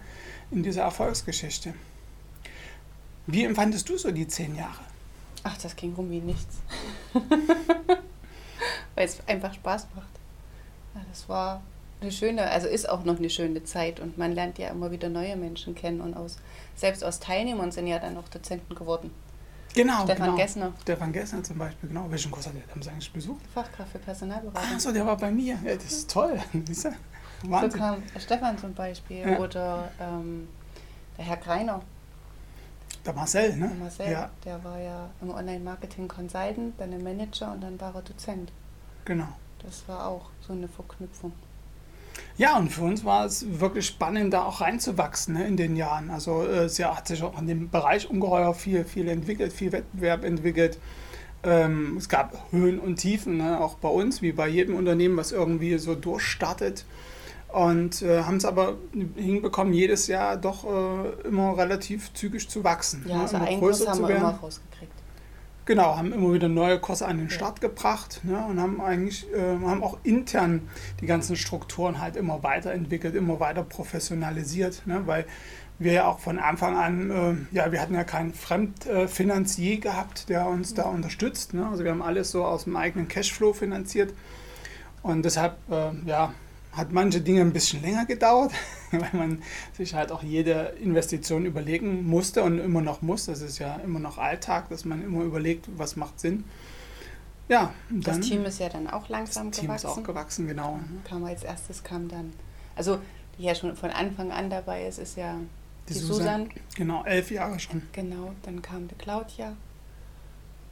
in 0.51 0.63
dieser 0.63 0.83
Erfolgsgeschichte. 0.83 1.75
Wie 3.31 3.45
empfandest 3.45 3.87
du 3.91 3.99
so 3.99 4.11
die 4.11 4.27
zehn 4.27 4.57
Jahre? 4.57 4.81
Ach, 5.43 5.57
das 5.59 5.77
ging 5.77 5.93
rum 5.93 6.11
wie 6.11 6.21
nichts. 6.21 6.57
Weil 8.95 9.05
es 9.05 9.19
einfach 9.29 9.53
Spaß 9.53 9.87
macht. 9.95 10.09
Ja, 10.95 11.03
das 11.11 11.29
war 11.29 11.61
eine 12.01 12.11
schöne, 12.11 12.51
also 12.51 12.69
ist 12.69 12.89
auch 12.89 13.05
noch 13.05 13.19
eine 13.19 13.29
schöne 13.29 13.63
Zeit 13.65 14.01
und 14.01 14.17
man 14.17 14.33
lernt 14.33 14.57
ja 14.57 14.69
immer 14.69 14.91
wieder 14.91 15.11
neue 15.11 15.37
Menschen 15.37 15.75
kennen 15.75 16.01
und 16.01 16.15
aus, 16.15 16.39
selbst 16.75 17.05
aus 17.05 17.21
Teilnehmern 17.21 17.71
sind 17.71 17.87
ja 17.87 17.99
dann 17.99 18.17
auch 18.17 18.29
Dozenten 18.29 18.75
geworden. 18.75 19.11
Genau, 19.75 20.05
Stefan 20.05 20.25
genau. 20.25 20.37
Gessner. 20.39 20.73
Stefan 20.81 21.13
Gessner 21.13 21.43
zum 21.43 21.59
Beispiel, 21.59 21.91
genau. 21.91 22.11
Welchen 22.11 22.31
Kurs 22.31 22.47
hat 22.47 22.55
er 22.55 22.63
damals 22.67 22.89
eigentlich 22.89 23.13
besucht? 23.13 23.43
Fachkraft 23.53 23.93
für 23.93 23.99
Personalberatung. 23.99 24.75
Achso, 24.75 24.91
der 24.91 25.05
war 25.05 25.19
bei 25.19 25.31
mir. 25.31 25.59
Ja, 25.63 25.75
das 25.75 25.85
ist 25.85 26.11
toll. 26.11 26.41
Wahnsinn. 27.43 27.71
So 27.71 27.77
kam 27.77 28.03
Stefan 28.19 28.57
zum 28.57 28.73
Beispiel 28.73 29.19
ja. 29.19 29.39
oder 29.39 29.93
ähm, 30.01 30.49
der 31.19 31.27
Herr 31.27 31.37
Greiner. 31.37 31.83
Der 33.05 33.13
Marcel, 33.15 33.57
ne? 33.57 33.69
Der 33.69 33.77
Marcel, 33.77 34.11
ja. 34.11 34.31
der 34.45 34.65
war 34.65 34.79
ja 34.79 35.09
im 35.23 35.31
Online-Marketing 35.31 36.09
Consultant, 36.09 36.75
dann 36.79 36.93
im 36.93 37.03
Manager 37.03 37.53
und 37.53 37.63
dann 37.63 37.81
war 37.81 37.95
er 37.95 38.03
Dozent. 38.03 38.53
Genau. 39.05 39.29
Das 39.63 39.89
war 39.89 40.07
auch 40.07 40.27
so 40.47 40.53
eine 40.53 40.69
Verknüpfung. 40.69 41.33
Ja, 42.37 42.57
und 42.57 42.71
für 42.71 42.83
uns 42.83 43.05
war 43.05 43.25
es 43.25 43.61
wirklich 43.61 43.87
spannend, 43.87 44.33
da 44.33 44.45
auch 44.45 44.61
reinzuwachsen 44.61 45.35
ne, 45.35 45.47
in 45.47 45.57
den 45.57 45.77
Jahren. 45.77 46.11
Also 46.11 46.43
äh, 46.45 46.65
es 46.65 46.79
ja, 46.79 46.97
hat 46.97 47.09
sich 47.09 47.23
auch 47.23 47.39
in 47.41 47.47
dem 47.47 47.71
Bereich 47.71 48.09
ungeheuer 48.09 48.55
viel, 48.55 48.85
viel 48.85 49.09
entwickelt, 49.09 49.53
viel 49.53 49.73
Wettbewerb 49.73 50.25
entwickelt. 50.25 50.79
Ähm, 51.43 51.97
es 51.97 52.09
gab 52.09 52.53
Höhen 52.53 52.79
und 52.79 52.97
Tiefen, 52.97 53.39
ne, 53.39 53.61
auch 53.61 53.75
bei 53.75 53.89
uns, 53.89 54.23
wie 54.23 54.33
bei 54.33 54.49
jedem 54.49 54.77
Unternehmen, 54.77 55.17
was 55.17 55.33
irgendwie 55.33 55.79
so 55.79 55.95
durchstartet. 55.95 56.85
Und 57.49 58.03
äh, 58.03 58.23
haben 58.23 58.37
es 58.37 58.45
aber 58.45 58.77
hinbekommen, 59.17 59.73
jedes 59.73 60.07
Jahr 60.07 60.37
doch 60.37 60.65
äh, 60.65 61.27
immer 61.29 61.57
relativ 61.57 62.13
zügig 62.13 62.49
zu 62.49 62.63
wachsen. 62.63 63.05
Ja, 63.07 63.17
ne, 63.17 63.23
also 63.23 63.37
einen 63.39 63.59
Kurs 63.59 63.87
haben 63.87 64.07
wir 64.07 64.17
immer 64.17 64.35
rausgekriegt. 64.35 64.93
Genau, 65.65 65.97
haben 65.97 66.13
immer 66.13 66.33
wieder 66.33 66.49
neue 66.49 66.79
Kurse 66.79 67.07
an 67.07 67.19
den 67.19 67.29
Start 67.29 67.63
ja. 67.63 67.69
gebracht 67.69 68.21
ne, 68.23 68.43
und 68.49 68.59
haben 68.59 68.81
eigentlich 68.81 69.31
äh, 69.35 69.59
haben 69.63 69.83
auch 69.83 69.99
intern 70.03 70.69
die 71.01 71.07
ganzen 71.07 71.37
Strukturen 71.37 72.01
halt 72.01 72.17
immer 72.17 72.43
weiterentwickelt, 72.43 73.15
immer 73.15 73.39
weiter 73.39 73.65
professionalisiert, 73.65 74.87
ne, 74.87 75.03
weil 75.05 75.27
wir 75.79 75.93
ja 75.93 76.07
auch 76.07 76.21
von 76.21 76.39
Anfang 76.39 76.77
an, 76.77 77.11
äh, 77.11 77.55
ja, 77.55 77.71
wir 77.71 77.81
hatten 77.81 77.95
ja 77.95 78.05
keinen 78.05 78.33
Fremdfinanzier 78.33 79.79
gehabt, 79.79 80.29
der 80.29 80.47
uns 80.47 80.75
da 80.75 80.85
unterstützt. 80.85 81.55
Ne, 81.55 81.67
also 81.67 81.85
wir 81.85 81.91
haben 81.91 82.03
alles 82.03 82.31
so 82.31 82.45
aus 82.45 82.65
dem 82.65 82.77
eigenen 82.77 83.09
Cashflow 83.09 83.53
finanziert 83.53 84.15
und 85.03 85.23
deshalb, 85.25 85.57
äh, 85.71 85.91
ja, 86.07 86.33
hat 86.73 86.93
manche 86.93 87.21
Dinge 87.21 87.41
ein 87.41 87.53
bisschen 87.53 87.83
länger 87.83 88.07
gedauert, 88.07 88.53
weil 88.91 89.11
man 89.13 89.43
sich 89.73 89.95
halt 89.95 90.13
auch 90.13 90.23
jede 90.23 90.75
Investition 90.81 91.47
überlegen 91.47 92.07
musste 92.07 92.43
und 92.43 92.59
immer 92.59 92.81
noch 92.81 93.03
muss. 93.03 93.27
Das 93.27 93.41
ist 93.41 93.59
ja 93.59 93.77
immer 93.77 93.99
noch 93.99 94.19
Alltag, 94.19 94.69
dass 94.69 94.85
man 94.85 95.03
immer 95.03 95.23
überlegt, 95.23 95.69
was 95.77 95.97
macht 95.97 96.21
Sinn. 96.21 96.45
Ja, 97.49 97.73
das 97.89 98.21
Team 98.21 98.45
ist 98.45 98.61
ja 98.61 98.69
dann 98.69 98.89
auch 98.89 99.09
langsam 99.09 99.51
das 99.51 99.61
gewachsen. 99.61 99.87
Team 99.87 99.91
ist 99.91 99.99
auch 99.99 100.03
gewachsen, 100.03 100.47
genau. 100.47 100.75
Mhm. 100.75 101.03
Kam 101.05 101.25
als 101.25 101.43
erstes 101.43 101.83
kam 101.83 102.09
dann, 102.09 102.35
also 102.77 102.99
die 103.39 103.45
ja 103.45 103.55
schon 103.55 103.75
von 103.75 103.91
Anfang 103.91 104.31
an 104.33 104.51
dabei 104.51 104.87
ist, 104.87 104.99
ist 104.99 105.17
ja 105.17 105.37
die, 105.89 105.95
die 105.95 105.99
Susan. 105.99 106.45
Susan. 106.45 106.51
Genau, 106.77 107.05
elf 107.05 107.31
Jahre 107.31 107.59
schon. 107.59 107.83
Genau, 107.93 108.33
dann 108.43 108.61
kam 108.61 108.87
die 108.87 108.97
Claudia, 108.97 109.57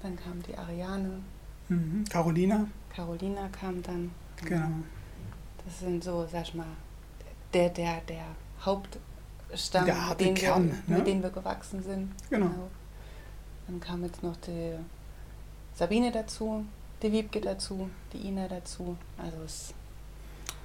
dann 0.02 0.16
kam 0.16 0.42
die 0.42 0.56
Ariane. 0.56 1.20
Mhm. 1.68 2.04
Carolina. 2.10 2.66
Carolina 2.94 3.48
kam 3.48 3.82
dann. 3.82 4.10
Genau. 4.44 4.66
genau. 4.66 4.76
Das 5.66 5.80
sind 5.80 6.02
so, 6.02 6.26
sag 6.30 6.42
ich 6.42 6.54
mal, 6.54 6.66
der, 7.52 7.68
der, 7.70 8.00
der 8.08 8.24
Hauptstamm, 8.64 9.84
der 9.84 9.96
mit, 10.10 10.20
dem 10.20 10.34
Kern, 10.34 10.70
wir, 10.86 10.94
ne? 10.94 10.98
mit 10.98 11.06
dem 11.06 11.22
wir 11.22 11.30
gewachsen 11.30 11.82
sind. 11.82 12.12
Genau. 12.30 12.46
genau. 12.46 12.70
Dann 13.66 13.80
kam 13.80 14.04
jetzt 14.04 14.22
noch 14.22 14.36
die 14.36 14.74
Sabine 15.74 16.12
dazu, 16.12 16.64
die 17.02 17.12
Wiebke 17.12 17.40
dazu, 17.40 17.90
die 18.12 18.28
Ina 18.28 18.48
dazu. 18.48 18.96
Also 19.18 19.36
es 19.44 19.74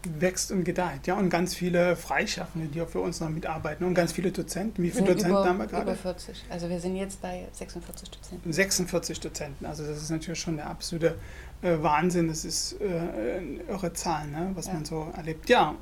wächst 0.03 0.51
und 0.51 0.63
gedeiht. 0.63 1.07
Ja, 1.07 1.15
und 1.15 1.29
ganz 1.29 1.53
viele 1.53 1.95
Freischaffende, 1.95 2.67
die 2.67 2.81
auch 2.81 2.89
für 2.89 3.01
uns 3.01 3.19
noch 3.19 3.29
mitarbeiten 3.29 3.85
und 3.85 3.93
ganz 3.93 4.11
viele 4.11 4.31
Dozenten. 4.31 4.81
Wie 4.81 4.89
viele 4.89 5.07
Dozenten 5.07 5.31
über, 5.31 5.45
haben 5.45 5.59
wir 5.59 5.67
gerade? 5.67 5.83
Über 5.83 5.95
40. 5.95 6.45
Also 6.49 6.69
wir 6.69 6.79
sind 6.79 6.95
jetzt 6.95 7.21
bei 7.21 7.47
46 7.51 8.09
Dozenten. 8.09 8.53
46 8.53 9.19
Dozenten. 9.19 9.65
Also 9.65 9.85
das 9.85 10.01
ist 10.01 10.09
natürlich 10.09 10.39
schon 10.39 10.57
der 10.57 10.67
absolute 10.67 11.15
Wahnsinn. 11.61 12.27
Das 12.27 12.45
ist 12.45 12.77
äh, 12.81 13.71
irre 13.71 13.93
Zahl, 13.93 14.27
ne? 14.27 14.51
was 14.55 14.67
ja. 14.67 14.73
man 14.73 14.85
so 14.85 15.07
erlebt. 15.15 15.49
Ja, 15.49 15.75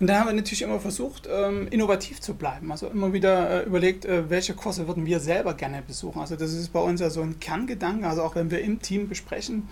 und 0.00 0.06
da 0.06 0.20
haben 0.20 0.26
wir 0.26 0.32
natürlich 0.34 0.62
immer 0.62 0.80
versucht, 0.80 1.28
ähm, 1.30 1.68
innovativ 1.70 2.20
zu 2.20 2.34
bleiben. 2.34 2.70
Also 2.70 2.88
immer 2.88 3.12
wieder 3.12 3.62
äh, 3.62 3.66
überlegt, 3.66 4.04
äh, 4.04 4.28
welche 4.30 4.54
Kurse 4.54 4.86
würden 4.86 5.06
wir 5.06 5.20
selber 5.20 5.54
gerne 5.54 5.82
besuchen. 5.82 6.20
Also 6.20 6.36
das 6.36 6.52
ist 6.52 6.72
bei 6.72 6.80
uns 6.80 7.00
ja 7.00 7.10
so 7.10 7.22
ein 7.22 7.40
Kerngedanke. 7.40 8.06
Also 8.06 8.22
auch 8.22 8.34
wenn 8.34 8.50
wir 8.50 8.60
im 8.60 8.80
Team 8.80 9.08
besprechen, 9.08 9.68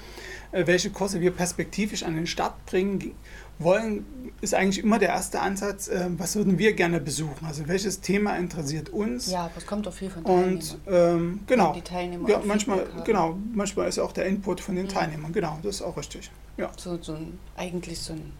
äh, 0.52 0.67
welche 0.67 0.90
Kurse 0.90 1.21
wir 1.21 1.31
perspektivisch 1.31 2.02
an 2.02 2.14
den 2.14 2.26
Start 2.26 2.64
bringen 2.67 3.12
wollen, 3.61 4.07
ist 4.40 4.55
eigentlich 4.55 4.83
immer 4.83 4.99
der 4.99 5.11
erste 5.11 5.40
Ansatz, 5.40 5.88
äh, 5.88 6.07
was 6.17 6.35
würden 6.35 6.59
wir 6.59 6.73
gerne 6.73 6.99
besuchen? 6.99 7.47
Also 7.47 7.69
welches 7.69 8.00
Thema 8.00 8.37
interessiert 8.37 8.88
uns? 8.88 9.31
Ja, 9.31 9.50
das 9.55 9.67
kommt 9.67 9.87
auch 9.87 9.93
viel 9.93 10.09
von 10.09 10.25
Teilnehmern. 10.25 10.55
Und 10.55 10.79
ähm, 10.87 11.40
genau. 11.47 11.75
Die 11.75 11.83
Teilnehmer 11.83 12.29
ja, 12.29 12.40
manchmal, 12.45 12.87
genau, 13.05 13.37
manchmal 13.52 13.88
ist 13.88 13.99
auch 13.99 14.12
der 14.12 14.26
Input 14.26 14.61
von 14.61 14.76
den 14.76 14.87
mhm. 14.87 14.90
Teilnehmern, 14.90 15.33
genau, 15.33 15.50
das 15.62 15.76
ist 15.76 15.83
auch 15.83 15.97
richtig. 15.97 16.30
Ja. 16.57 16.71
So, 16.76 17.00
so 17.02 17.14
ein, 17.14 17.38
eigentlich 17.57 17.99
so 18.00 18.12
ein 18.12 18.33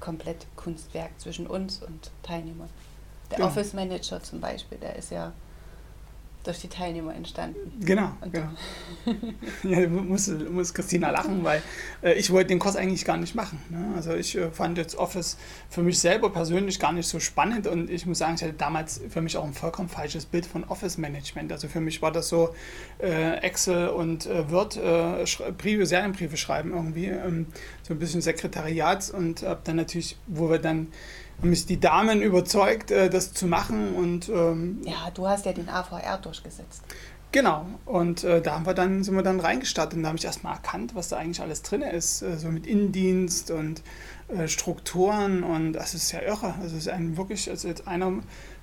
komplett 0.00 0.46
Kunstwerk 0.56 1.18
zwischen 1.18 1.46
uns 1.46 1.82
und 1.82 2.10
Teilnehmern. 2.22 2.68
Der 3.30 3.38
genau. 3.38 3.48
Office 3.48 3.72
Manager 3.72 4.22
zum 4.22 4.40
Beispiel, 4.40 4.78
der 4.78 4.96
ist 4.96 5.10
ja 5.10 5.32
durch 6.44 6.60
die 6.60 6.68
Teilnehmer 6.68 7.14
entstanden. 7.14 7.72
Genau, 7.80 8.12
genau. 8.30 8.48
ja, 9.62 9.88
muss, 9.88 10.28
muss 10.28 10.74
Christina 10.74 11.10
lachen, 11.10 11.42
weil 11.42 11.62
äh, 12.02 12.12
ich 12.14 12.30
wollte 12.30 12.48
den 12.48 12.58
Kurs 12.58 12.76
eigentlich 12.76 13.04
gar 13.04 13.16
nicht 13.16 13.34
machen. 13.34 13.58
Ne? 13.70 13.92
Also 13.96 14.14
ich 14.14 14.36
äh, 14.36 14.50
fand 14.50 14.78
jetzt 14.78 14.96
Office 14.96 15.38
für 15.70 15.82
mich 15.82 15.98
selber 15.98 16.30
persönlich 16.30 16.78
gar 16.78 16.92
nicht 16.92 17.08
so 17.08 17.18
spannend 17.18 17.66
und 17.66 17.90
ich 17.90 18.04
muss 18.06 18.18
sagen, 18.18 18.34
ich 18.36 18.42
hatte 18.42 18.52
damals 18.52 19.00
für 19.08 19.22
mich 19.22 19.36
auch 19.36 19.44
ein 19.44 19.54
vollkommen 19.54 19.88
falsches 19.88 20.26
Bild 20.26 20.44
von 20.44 20.64
Office 20.64 20.98
Management. 20.98 21.50
Also 21.50 21.68
für 21.68 21.80
mich 21.80 22.02
war 22.02 22.12
das 22.12 22.28
so 22.28 22.54
äh, 23.00 23.38
Excel 23.38 23.88
und 23.88 24.26
äh, 24.26 24.50
Word, 24.50 24.76
äh, 24.76 25.24
Briefe, 25.56 25.86
Serienbriefe 25.86 26.36
schreiben 26.36 26.72
irgendwie, 26.72 27.06
ähm, 27.06 27.46
so 27.82 27.94
ein 27.94 27.98
bisschen 27.98 28.20
Sekretariat 28.20 29.10
und 29.10 29.42
habe 29.42 29.60
dann 29.64 29.76
natürlich, 29.76 30.16
wo 30.26 30.50
wir 30.50 30.58
dann 30.58 30.88
haben 31.40 31.50
mich 31.50 31.66
die 31.66 31.80
Damen 31.80 32.22
überzeugt, 32.22 32.90
äh, 32.90 33.10
das 33.10 33.32
zu 33.32 33.46
machen. 33.46 33.94
Und, 33.94 34.28
ähm, 34.28 34.80
ja, 34.84 35.10
du 35.12 35.26
hast 35.26 35.46
ja 35.46 35.52
den 35.52 35.68
AVR 35.68 36.18
durchgesetzt. 36.18 36.82
Genau, 37.34 37.66
und 37.84 38.22
äh, 38.22 38.40
da 38.40 38.54
haben 38.54 38.64
wir 38.64 38.74
dann, 38.74 39.02
sind 39.02 39.16
wir 39.16 39.24
dann 39.24 39.40
reingestartet 39.40 39.96
und 39.96 40.04
da 40.04 40.10
habe 40.10 40.18
ich 40.18 40.24
erstmal 40.24 40.54
erkannt, 40.54 40.94
was 40.94 41.08
da 41.08 41.16
eigentlich 41.16 41.40
alles 41.40 41.62
drin 41.62 41.82
ist, 41.82 42.22
äh, 42.22 42.38
so 42.38 42.46
mit 42.46 42.64
Innendienst 42.64 43.50
und 43.50 43.82
äh, 44.28 44.46
Strukturen 44.46 45.42
und 45.42 45.72
das 45.72 45.94
ist 45.94 46.12
ja 46.12 46.20
irre. 46.22 46.54
Also 46.62 46.76
es 46.76 46.86
ist 46.86 46.88
ein 46.88 47.16
wirklich, 47.16 47.50
also 47.50 47.66
jetzt 47.66 47.88
einer, 47.88 48.20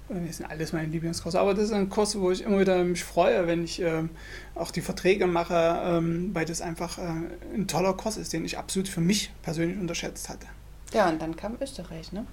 äh, 0.07 0.25
das 0.25 0.37
sind 0.37 0.49
alles 0.49 0.71
meine 0.71 0.87
Lieblingskurse, 0.87 1.37
aber 1.37 1.53
das 1.53 1.65
ist 1.65 1.73
ein 1.73 1.89
Kurs, 1.89 2.17
wo 2.17 2.31
ich 2.31 2.43
immer 2.43 2.61
wieder 2.61 2.81
mich 2.85 3.03
freue, 3.03 3.45
wenn 3.45 3.65
ich 3.65 3.81
äh, 3.81 4.03
auch 4.55 4.71
die 4.71 4.79
Verträge 4.79 5.27
mache, 5.27 5.81
ähm, 5.83 6.29
weil 6.33 6.45
das 6.45 6.61
einfach 6.61 6.97
äh, 6.97 7.01
ein 7.53 7.67
toller 7.67 7.91
Kurs 7.91 8.15
ist, 8.15 8.31
den 8.31 8.45
ich 8.45 8.57
absolut 8.57 8.87
für 8.87 9.01
mich 9.01 9.33
persönlich 9.41 9.77
unterschätzt 9.77 10.29
hatte. 10.29 10.47
Ja, 10.93 11.09
und 11.09 11.21
dann 11.21 11.35
kam 11.35 11.57
Österreich, 11.59 12.13
ne? 12.13 12.25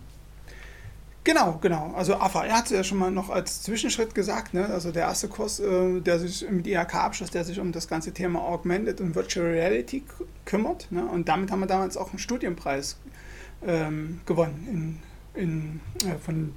Genau, 1.28 1.58
genau. 1.60 1.92
Also 1.94 2.14
AFA, 2.14 2.46
er 2.46 2.56
hat 2.56 2.64
es 2.64 2.70
ja 2.70 2.82
schon 2.82 2.96
mal 2.96 3.10
noch 3.10 3.28
als 3.28 3.60
Zwischenschritt 3.60 4.14
gesagt, 4.14 4.54
ne? 4.54 4.64
also 4.64 4.92
der 4.92 5.02
erste 5.02 5.28
Kurs, 5.28 5.60
äh, 5.60 6.00
der 6.00 6.18
sich 6.18 6.48
mit 6.48 6.66
IHK-Abschluss, 6.66 7.28
der 7.28 7.44
sich 7.44 7.60
um 7.60 7.70
das 7.70 7.86
ganze 7.86 8.14
Thema 8.14 8.40
Augmented 8.40 9.02
und 9.02 9.14
Virtual 9.14 9.44
Reality 9.44 10.04
kümmert. 10.46 10.90
Ne? 10.90 11.04
Und 11.04 11.28
damit 11.28 11.50
haben 11.50 11.60
wir 11.60 11.66
damals 11.66 11.98
auch 11.98 12.08
einen 12.08 12.18
Studienpreis 12.18 12.96
ähm, 13.66 14.22
gewonnen 14.24 15.02
in, 15.36 15.42
in, 15.42 16.08
äh, 16.08 16.16
von 16.16 16.54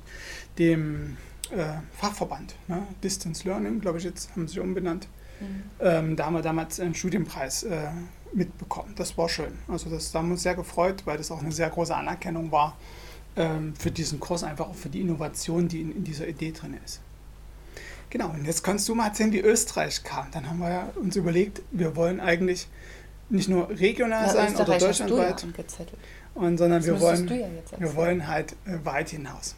dem 0.58 1.18
äh, 1.50 1.74
Fachverband. 1.98 2.56
Ne? 2.70 2.82
Distance 3.04 3.46
Learning, 3.46 3.82
glaube 3.82 3.98
ich, 3.98 4.06
jetzt 4.06 4.32
haben 4.32 4.48
sie 4.48 4.54
sich 4.54 4.64
umbenannt. 4.64 5.10
Mhm. 5.42 5.64
Ähm, 5.82 6.16
da 6.16 6.28
haben 6.28 6.34
wir 6.36 6.44
damals 6.44 6.80
einen 6.80 6.96
Studienpreis 6.96 7.64
äh, 7.64 7.90
mitbekommen. 8.32 8.94
Das 8.96 9.18
war 9.18 9.28
schön. 9.28 9.52
Also 9.68 9.90
das 9.90 10.14
da 10.14 10.20
haben 10.20 10.30
wir 10.30 10.34
uns 10.36 10.44
sehr 10.44 10.56
gefreut, 10.56 11.02
weil 11.04 11.18
das 11.18 11.30
auch 11.30 11.42
eine 11.42 11.52
sehr 11.52 11.70
große 11.70 11.94
Anerkennung 11.94 12.54
war 12.54 12.78
ähm, 13.36 13.74
für 13.78 13.92
diesen 13.92 14.20
Kurs, 14.20 14.44
einfach 14.44 14.70
auch 14.70 14.76
für 14.76 14.90
die 14.90 15.02
Innovation, 15.02 15.68
die 15.68 15.82
in, 15.82 15.96
in, 15.96 16.04
dieser 16.04 16.28
Idee 16.28 16.52
drin 16.52 16.78
ist. 16.84 17.02
Genau, 18.10 18.30
und 18.30 18.46
jetzt 18.46 18.64
kannst 18.64 18.90
du 18.90 18.96
mal 18.96 19.08
erzählen, 19.08 19.32
wie 19.32 19.40
Österreich 19.40 20.04
kam. 20.04 20.28
Dann 20.32 20.50
haben 20.50 20.60
wir 20.60 20.92
uns 20.96 21.16
überlegt, 21.16 21.62
wir 21.72 21.96
wollen 21.96 22.20
eigentlich 22.20 22.68
nicht 23.30 23.48
nur 23.48 23.70
regional 23.70 24.26
ja, 24.28 24.34
sein 24.34 24.56
oder 24.56 24.78
deutschlandweit, 24.78 25.46
und, 26.34 26.58
sondern 26.58 26.84
wir 26.86 27.00
wollen, 27.00 27.28
ja 27.28 27.80
wir 27.80 27.96
wollen 27.96 28.28
halt 28.28 28.54
äh, 28.66 28.84
weit 28.84 29.10
hinaus. 29.10 29.56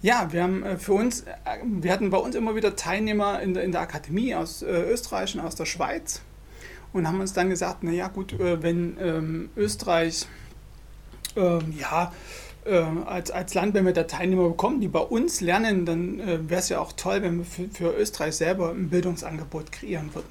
Ja, 0.00 0.32
wir 0.32 0.42
haben 0.42 0.64
äh, 0.64 0.76
für 0.76 0.94
uns, 0.94 1.20
äh, 1.20 1.26
wir 1.64 1.92
hatten 1.92 2.10
bei 2.10 2.18
uns 2.18 2.34
immer 2.34 2.56
wieder 2.56 2.74
Teilnehmer 2.74 3.40
in 3.40 3.54
der, 3.54 3.62
in 3.62 3.70
der 3.70 3.82
Akademie 3.82 4.34
aus 4.34 4.62
Österreich 4.62 5.36
und 5.36 5.40
aus 5.40 5.54
der 5.54 5.66
Schweiz 5.66 6.20
und 6.92 7.06
haben 7.06 7.20
uns 7.20 7.32
dann 7.32 7.48
gesagt, 7.48 7.84
naja 7.84 8.08
gut, 8.08 8.34
wenn 8.38 8.96
ähm, 9.00 9.50
Österreich 9.56 10.26
ähm, 11.36 11.72
ja 11.78 12.12
als, 12.70 13.30
als 13.30 13.54
Land, 13.54 13.74
wenn 13.74 13.84
wir 13.84 13.92
da 13.92 14.04
Teilnehmer 14.04 14.48
bekommen, 14.48 14.80
die 14.80 14.88
bei 14.88 15.00
uns 15.00 15.40
lernen, 15.40 15.84
dann 15.84 16.20
äh, 16.20 16.48
wäre 16.48 16.60
es 16.60 16.68
ja 16.68 16.78
auch 16.78 16.92
toll, 16.92 17.22
wenn 17.22 17.38
wir 17.38 17.44
für, 17.44 17.68
für, 17.68 17.96
Österreich 17.96 18.36
selber 18.36 18.70
ein 18.70 18.88
Bildungsangebot 18.88 19.72
kreieren 19.72 20.14
würden. 20.14 20.28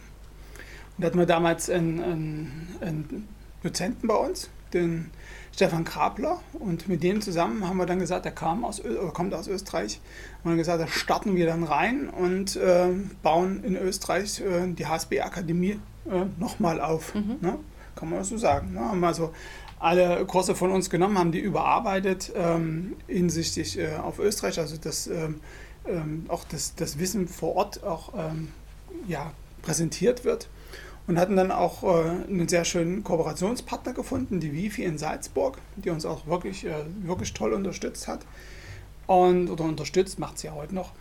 Und 0.98 1.04
da 1.04 1.08
hatten 1.08 1.20
wir 1.20 1.26
damals 1.26 1.70
einen, 1.70 2.02
einen, 2.02 2.68
einen 2.80 3.28
Dozenten 3.64 4.08
bei 4.08 4.16
uns, 4.16 4.50
den 4.74 5.12
Stefan 5.54 5.84
Krabler, 5.84 6.40
und 6.54 6.88
mit 6.88 7.04
dem 7.04 7.22
zusammen 7.22 7.68
haben 7.68 7.78
wir 7.78 7.86
dann 7.86 8.00
gesagt, 8.00 8.26
er 8.26 8.32
kam 8.32 8.64
aus, 8.64 8.80
oder 8.80 9.12
kommt 9.12 9.34
aus 9.34 9.48
Österreich, 9.48 10.00
und 10.44 10.52
haben 10.52 10.58
gesagt, 10.58 10.82
da 10.82 10.88
starten 10.88 11.36
wir 11.36 11.46
dann 11.46 11.64
rein 11.64 12.10
und 12.10 12.56
äh, 12.56 12.88
bauen 13.22 13.64
in 13.64 13.76
Österreich 13.76 14.40
äh, 14.40 14.72
die 14.72 14.86
HSB-Akademie 14.86 15.80
äh, 16.10 16.26
nochmal 16.40 16.80
auf. 16.80 17.14
Mhm. 17.14 17.38
Ne? 17.42 17.60
Kann 17.96 18.10
man 18.10 18.20
das 18.20 18.30
so 18.30 18.38
sagen. 18.38 18.74
Ne? 18.74 18.80
Haben 18.80 19.04
also 19.04 19.34
alle 19.82 20.26
Kurse 20.26 20.56
von 20.56 20.72
uns 20.72 20.90
genommen, 20.90 21.18
haben 21.18 21.32
die 21.32 21.40
überarbeitet 21.40 22.32
ähm, 22.36 22.96
hinsichtlich 23.08 23.78
äh, 23.80 23.96
auf 23.96 24.20
Österreich, 24.20 24.60
also 24.60 24.78
das, 24.78 25.08
ähm, 25.08 25.42
ähm, 25.88 26.26
auch 26.28 26.44
das, 26.46 26.76
das 26.76 27.00
Wissen 27.00 27.28
vor 27.28 27.56
Ort 27.56 27.84
auch 27.84 28.14
ähm, 28.16 28.50
ja, 29.08 29.32
präsentiert 29.64 30.24
wird 30.24 30.48
und 31.08 31.18
hatten 31.20 31.36
dann 31.36 31.52
auch 31.52 31.84
äh, 31.84 32.10
einen 32.30 32.48
sehr 32.48 32.64
schönen 32.64 33.04
Kooperationspartner 33.04 33.94
gefunden, 33.94 34.40
die 34.40 34.54
Wifi 34.54 34.84
in 34.84 34.98
Salzburg, 34.98 35.58
die 35.76 35.90
uns 35.90 36.06
auch 36.06 36.28
wirklich, 36.28 36.66
äh, 36.66 36.74
wirklich 37.02 37.34
toll 37.34 37.54
unterstützt 37.54 38.08
hat 38.08 38.22
und 39.08 39.50
oder 39.50 39.64
unterstützt, 39.64 40.20
macht 40.20 40.38
sie 40.38 40.48
ja 40.48 40.54
heute 40.54 40.76
noch. 40.76 40.92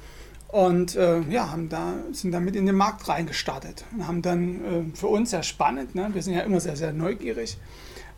Und 0.49 0.97
äh, 0.97 1.21
ja, 1.31 1.51
haben 1.51 1.69
da, 1.69 1.93
sind 2.11 2.33
damit 2.33 2.57
in 2.57 2.67
den 2.67 2.75
Markt 2.75 3.09
reingestartet 3.09 3.85
und 3.93 4.09
haben 4.09 4.23
dann 4.23 4.65
äh, 4.65 4.97
für 4.97 5.07
uns 5.07 5.31
sehr 5.31 5.45
spannend, 5.45 5.95
ne? 5.95 6.11
wir 6.13 6.23
sind 6.23 6.35
ja 6.35 6.41
immer 6.41 6.59
sehr, 6.61 6.77
sehr 6.77 6.93
neugierig, 6.93 7.57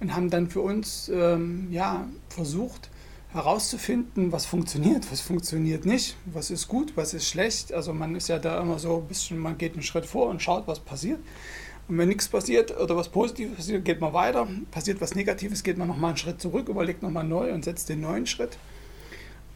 und 0.03 0.15
haben 0.15 0.31
dann 0.31 0.51
für 0.51 0.61
uns 0.61 1.09
ähm, 1.15 1.69
ja, 1.71 2.09
versucht 2.29 2.91
herauszufinden, 3.33 4.33
was 4.33 4.45
funktioniert, 4.45 5.11
was 5.11 5.21
funktioniert 5.21 5.87
nicht, 5.87 6.17
was 6.27 6.51
ist 6.51 6.69
gut, 6.69 6.93
was 6.97 7.15
ist 7.15 7.29
schlecht. 7.29 7.73
Also 7.73 7.95
man 7.95 8.15
ist 8.15 8.29
ja 8.29 8.39
da 8.39 8.61
immer 8.61 8.79
so 8.79 8.99
ein 8.99 9.07
bisschen, 9.07 9.39
man 9.39 9.57
geht 9.57 9.73
einen 9.73 9.83
Schritt 9.83 10.05
vor 10.05 10.29
und 10.29 10.43
schaut, 10.43 10.67
was 10.67 10.81
passiert. 10.81 11.21
Und 11.89 11.99
wenn 11.99 12.09
nichts 12.09 12.29
passiert 12.29 12.77
oder 12.79 12.97
was 12.97 13.09
Positives 13.09 13.57
passiert, 13.57 13.85
geht 13.85 14.01
man 14.01 14.13
weiter. 14.13 14.47
Passiert 14.71 15.01
was 15.01 15.15
Negatives, 15.15 15.63
geht 15.63 15.79
man 15.79 15.89
nochmal 15.89 16.11
einen 16.11 16.19
Schritt 16.19 16.41
zurück, 16.41 16.69
überlegt 16.69 17.03
nochmal 17.03 17.25
neu 17.25 17.53
und 17.53 17.65
setzt 17.65 17.89
den 17.89 18.01
neuen 18.01 18.27
Schritt. 18.27 18.59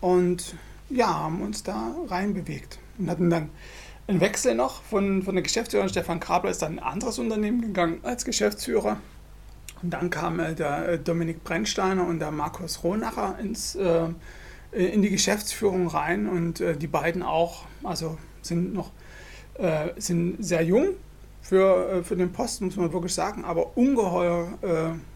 Und 0.01 0.55
ja, 0.89 1.09
haben 1.09 1.43
uns 1.43 1.65
da 1.65 1.95
reinbewegt 2.07 2.79
und 2.99 3.11
hatten 3.11 3.31
dann 3.31 3.51
einen 4.07 4.21
Wechsel 4.21 4.55
noch 4.55 4.83
von, 4.83 5.23
von 5.23 5.35
der 5.35 5.43
Geschäftsführerin. 5.43 5.91
Stefan 5.91 6.21
Krabler 6.21 6.51
ist 6.51 6.63
dann 6.63 6.75
in 6.75 6.79
ein 6.79 6.85
anderes 6.85 7.19
Unternehmen 7.19 7.61
gegangen 7.61 7.99
als 8.05 8.25
Geschäftsführer. 8.25 8.99
Und 9.83 9.91
dann 9.91 10.11
kam 10.11 10.41
äh, 10.41 10.55
der 10.55 10.89
äh, 10.89 10.99
Dominik 10.99 11.45
Brennsteiner 11.45 12.07
und 12.07 12.19
der 12.19 12.31
Markus 12.31 12.83
Rohnacher 12.83 13.39
ins, 13.41 13.75
äh, 13.75 14.09
in 14.73 15.03
die 15.03 15.11
Geschäftsführung 15.11 15.89
rein 15.89 16.29
und 16.29 16.61
äh, 16.61 16.77
die 16.77 16.87
beiden 16.87 17.23
auch, 17.23 17.65
also 17.83 18.19
sind 18.43 18.75
noch 18.75 18.91
äh, 19.59 19.89
sind 19.97 20.37
sehr 20.45 20.63
jung 20.63 20.89
für, 21.41 22.03
für 22.05 22.17
den 22.17 22.33
Posten, 22.33 22.67
muss 22.67 22.77
man 22.77 22.93
wirklich 22.93 23.15
sagen, 23.15 23.45
aber 23.45 23.77
ungeheuer, 23.77 24.49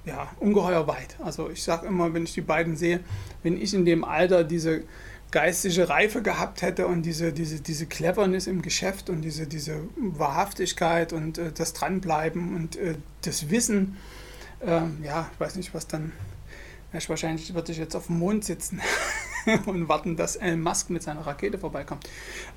ja, 0.04 0.28
ungeheuer 0.38 0.86
weit. 0.86 1.16
Also 1.18 1.50
ich 1.50 1.60
sage 1.60 1.88
immer, 1.88 2.14
wenn 2.14 2.22
ich 2.22 2.34
die 2.34 2.40
beiden 2.40 2.76
sehe, 2.76 3.00
wenn 3.42 3.60
ich 3.60 3.74
in 3.74 3.84
dem 3.84 4.04
Alter 4.04 4.44
diese 4.44 4.84
geistige 5.32 5.88
Reife 5.88 6.22
gehabt 6.22 6.62
hätte 6.62 6.86
und 6.86 7.02
diese, 7.02 7.32
diese, 7.32 7.60
diese 7.60 7.86
Cleverness 7.86 8.46
im 8.46 8.62
Geschäft 8.62 9.10
und 9.10 9.22
diese, 9.22 9.48
diese 9.48 9.80
Wahrhaftigkeit 9.96 11.12
und 11.12 11.40
das 11.56 11.72
Dranbleiben 11.72 12.54
und 12.54 12.78
das 13.22 13.50
Wissen, 13.50 13.96
ähm, 14.64 14.98
ja, 15.02 15.28
ich 15.32 15.40
weiß 15.40 15.56
nicht, 15.56 15.74
was 15.74 15.86
dann. 15.86 16.12
Wahrscheinlich 16.92 17.54
würde 17.54 17.70
ich 17.70 17.78
jetzt 17.78 17.94
auf 17.94 18.06
dem 18.06 18.18
Mond 18.18 18.44
sitzen 18.44 18.80
und 19.66 19.88
warten, 19.88 20.16
dass 20.16 20.34
Elon 20.34 20.60
Musk 20.60 20.90
mit 20.90 21.04
seiner 21.04 21.24
Rakete 21.24 21.56
vorbeikommt. 21.56 22.08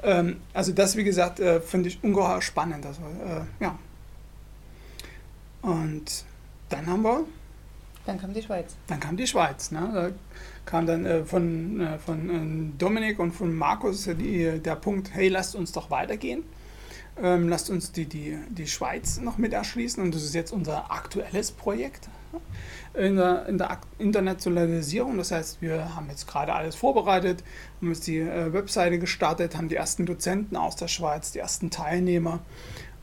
Ähm, 0.02 0.42
also 0.54 0.72
das, 0.72 0.96
wie 0.96 1.04
gesagt, 1.04 1.40
äh, 1.40 1.62
finde 1.62 1.90
ich 1.90 2.04
ungeheuer 2.04 2.42
spannend. 2.42 2.84
Also, 2.84 3.02
äh, 3.02 3.64
ja. 3.64 3.78
Und 5.62 6.26
dann 6.70 6.88
haben 6.88 7.04
wir 7.04 7.26
Dann 8.08 8.20
kam 8.20 8.34
die 8.34 8.42
Schweiz. 8.42 8.76
Dann 8.88 9.00
kam 9.00 9.18
die 9.18 9.28
Schweiz. 9.28 9.70
Ne? 9.70 9.92
Da 9.94 10.10
kam 10.66 10.88
dann 10.88 11.06
äh, 11.06 11.24
von, 11.24 11.80
äh, 11.80 12.00
von 12.00 12.30
äh, 12.30 12.78
Dominik 12.80 13.20
und 13.20 13.34
von 13.34 13.54
Markus 13.54 14.06
die, 14.06 14.60
der 14.60 14.76
Punkt, 14.76 15.14
hey, 15.14 15.30
lasst 15.30 15.56
uns 15.56 15.72
doch 15.72 15.92
weitergehen. 15.92 16.44
Ähm, 17.22 17.48
lasst 17.48 17.70
uns 17.70 17.92
die, 17.92 18.06
die, 18.06 18.38
die 18.50 18.68
Schweiz 18.68 19.20
noch 19.20 19.38
mit 19.38 19.54
erschließen 19.54 20.02
und 20.02 20.16
das 20.16 20.24
ist 20.24 20.34
jetzt 20.34 20.52
unser 20.52 20.92
aktuelles 20.92 21.52
Projekt 21.52 22.10
in 22.96 23.18
der, 23.18 23.46
in 23.48 23.58
der 23.58 23.80
Internationalisierung. 24.00 25.18
Das 25.18 25.32
heißt, 25.32 25.62
wir 25.62 25.96
haben 25.96 26.10
jetzt 26.10 26.28
gerade 26.28 26.54
alles 26.54 26.76
vorbereitet, 26.76 27.44
haben 27.80 27.90
jetzt 27.90 28.08
die 28.08 28.20
äh, 28.20 28.52
Webseite 28.52 29.00
gestartet, 29.00 29.56
haben 29.56 29.70
die 29.70 29.76
ersten 29.76 30.06
Dozenten 30.06 30.56
aus 30.56 30.76
der 30.76 30.88
Schweiz, 30.88 31.32
die 31.32 31.40
ersten 31.40 31.70
Teilnehmer 31.70 32.40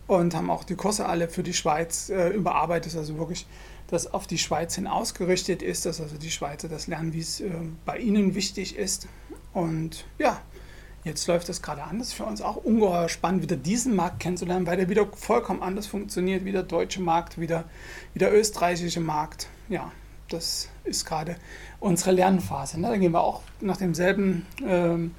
und 0.06 0.34
haben 0.34 0.50
auch 0.50 0.64
die 0.64 0.74
Kurse 0.74 1.06
alle 1.06 1.28
für 1.28 1.44
die 1.44 1.54
Schweiz 1.54 2.08
äh, 2.08 2.30
überarbeitet, 2.30 2.96
also 2.96 3.16
wirklich 3.16 3.46
das 3.86 4.12
auf 4.12 4.26
die 4.26 4.38
Schweiz 4.38 4.76
hin 4.76 4.86
ausgerichtet 4.86 5.62
ist, 5.62 5.86
dass 5.86 6.00
also 6.00 6.16
die 6.16 6.30
Schweizer 6.30 6.68
das 6.68 6.86
lernen, 6.86 7.12
wie 7.12 7.20
es 7.20 7.40
äh, 7.40 7.50
bei 7.84 7.98
ihnen 7.98 8.34
wichtig 8.34 8.76
ist. 8.76 9.08
Und 9.52 10.04
ja, 10.18 10.40
Jetzt 11.02 11.26
läuft 11.26 11.48
das 11.48 11.62
gerade 11.62 11.82
anders 11.82 12.12
für 12.12 12.24
uns 12.24 12.42
auch 12.42 12.56
ungeheuer 12.56 13.08
spannend, 13.08 13.42
wieder 13.42 13.56
diesen 13.56 13.96
Markt 13.96 14.20
kennenzulernen, 14.20 14.66
weil 14.66 14.76
der 14.76 14.90
wieder 14.90 15.06
vollkommen 15.06 15.62
anders 15.62 15.86
funktioniert, 15.86 16.44
wie 16.44 16.52
der 16.52 16.62
deutsche 16.62 17.00
Markt, 17.00 17.40
wie 17.40 17.46
der, 17.46 17.64
wie 18.12 18.18
der 18.18 18.34
österreichische 18.34 19.00
Markt. 19.00 19.48
Ja, 19.70 19.92
das 20.28 20.68
ist 20.84 21.06
gerade 21.06 21.36
unsere 21.80 22.12
Lernphase. 22.12 22.78
Ne? 22.78 22.88
Da 22.88 22.96
gehen 22.98 23.12
wir 23.12 23.22
auch 23.22 23.42
nach 23.60 23.78
demselben, 23.78 24.46
ähm, 24.66 25.14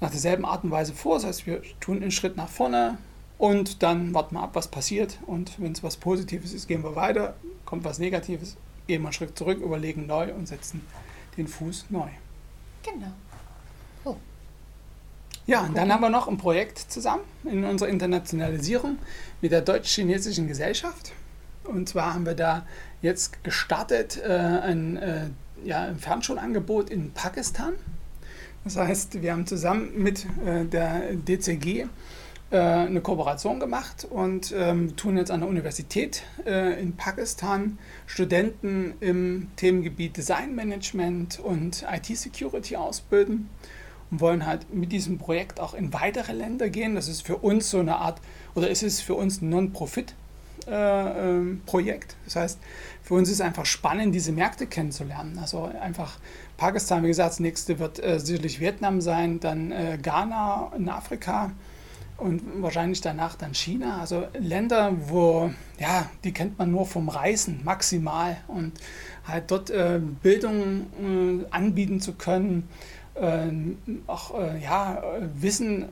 nach 0.00 0.10
derselben 0.10 0.44
Art 0.44 0.64
und 0.64 0.72
Weise 0.72 0.92
vor. 0.92 1.14
Das 1.14 1.24
heißt, 1.24 1.46
wir 1.46 1.62
tun 1.78 2.02
einen 2.02 2.10
Schritt 2.10 2.36
nach 2.36 2.48
vorne 2.48 2.98
und 3.38 3.84
dann 3.84 4.12
warten 4.12 4.34
wir 4.34 4.42
ab, 4.42 4.50
was 4.54 4.68
passiert. 4.68 5.18
Und 5.26 5.60
wenn 5.60 5.70
es 5.70 5.84
was 5.84 5.96
Positives 5.96 6.52
ist, 6.52 6.66
gehen 6.66 6.82
wir 6.82 6.96
weiter. 6.96 7.36
Kommt 7.64 7.84
was 7.84 8.00
Negatives, 8.00 8.56
gehen 8.88 9.02
wir 9.02 9.08
einen 9.08 9.12
Schritt 9.12 9.38
zurück, 9.38 9.60
überlegen 9.60 10.06
neu 10.06 10.34
und 10.34 10.48
setzen 10.48 10.84
den 11.36 11.46
Fuß 11.46 11.86
neu. 11.90 12.08
Genau. 12.82 13.12
Ja, 15.46 15.60
und 15.60 15.76
dann 15.76 15.92
haben 15.92 16.00
wir 16.00 16.10
noch 16.10 16.26
ein 16.26 16.38
Projekt 16.38 16.78
zusammen 16.78 17.22
in 17.44 17.64
unserer 17.64 17.88
Internationalisierung 17.88 18.98
mit 19.40 19.52
der 19.52 19.60
Deutsch-Chinesischen 19.60 20.48
Gesellschaft. 20.48 21.12
Und 21.62 21.88
zwar 21.88 22.14
haben 22.14 22.26
wir 22.26 22.34
da 22.34 22.66
jetzt 23.00 23.44
gestartet 23.44 24.20
äh, 24.24 24.32
ein, 24.32 24.96
äh, 24.96 25.26
ja, 25.64 25.82
ein 25.82 25.98
Fernschulangebot 25.98 26.90
in 26.90 27.12
Pakistan. 27.12 27.74
Das 28.64 28.76
heißt, 28.76 29.22
wir 29.22 29.30
haben 29.30 29.46
zusammen 29.46 29.92
mit 29.94 30.26
äh, 30.44 30.64
der 30.64 31.14
DCG 31.14 31.86
äh, 32.50 32.58
eine 32.58 33.00
Kooperation 33.00 33.60
gemacht 33.60 34.04
und 34.10 34.52
ähm, 34.56 34.96
tun 34.96 35.16
jetzt 35.16 35.30
an 35.30 35.40
der 35.40 35.48
Universität 35.48 36.24
äh, 36.44 36.80
in 36.80 36.96
Pakistan 36.96 37.78
Studenten 38.06 38.94
im 38.98 39.46
Themengebiet 39.54 40.16
Designmanagement 40.16 41.38
und 41.38 41.84
IT-Security 41.88 42.74
ausbilden 42.74 43.48
und 44.10 44.20
wollen 44.20 44.44
halt 44.46 44.74
mit 44.74 44.90
diesem 44.92 45.18
Projekt 45.18 45.60
auch 45.60 45.74
in 45.74 45.92
weitere 45.92 46.32
Länder 46.32 46.70
gehen. 46.70 46.94
Das 46.94 47.08
ist 47.08 47.26
für 47.26 47.36
uns 47.36 47.68
so 47.70 47.80
eine 47.80 47.96
Art, 47.96 48.20
oder 48.54 48.70
ist 48.70 48.82
es 48.82 49.00
für 49.00 49.14
uns 49.14 49.42
ein 49.42 49.48
Non-Profit-Projekt. 49.50 52.12
Äh, 52.12 52.16
das 52.24 52.36
heißt, 52.36 52.58
für 53.02 53.14
uns 53.14 53.30
ist 53.30 53.40
einfach 53.40 53.66
spannend, 53.66 54.14
diese 54.14 54.30
Märkte 54.32 54.66
kennenzulernen. 54.66 55.38
Also 55.40 55.70
einfach 55.80 56.18
Pakistan, 56.56 57.04
wie 57.04 57.08
gesagt, 57.08 57.30
das 57.30 57.40
nächste 57.40 57.78
wird 57.78 58.02
äh, 58.02 58.18
sicherlich 58.18 58.60
Vietnam 58.60 59.00
sein, 59.00 59.40
dann 59.40 59.72
äh, 59.72 59.98
Ghana 60.00 60.72
in 60.76 60.88
Afrika 60.88 61.52
und 62.16 62.62
wahrscheinlich 62.62 63.00
danach 63.00 63.36
dann 63.36 63.54
China. 63.54 64.00
Also 64.00 64.26
Länder, 64.38 64.92
wo, 65.08 65.50
ja, 65.78 66.08
die 66.24 66.32
kennt 66.32 66.58
man 66.58 66.70
nur 66.70 66.86
vom 66.86 67.08
Reisen 67.08 67.60
maximal 67.64 68.38
und 68.48 68.72
halt 69.26 69.50
dort 69.50 69.70
äh, 69.70 70.00
Bildung 70.22 70.86
äh, 71.00 71.44
anbieten 71.50 72.00
zu 72.00 72.14
können 72.14 72.56
ähm, 72.56 72.64
auch 74.06 74.38
äh, 74.38 74.62
ja, 74.62 75.02
Wissen 75.34 75.86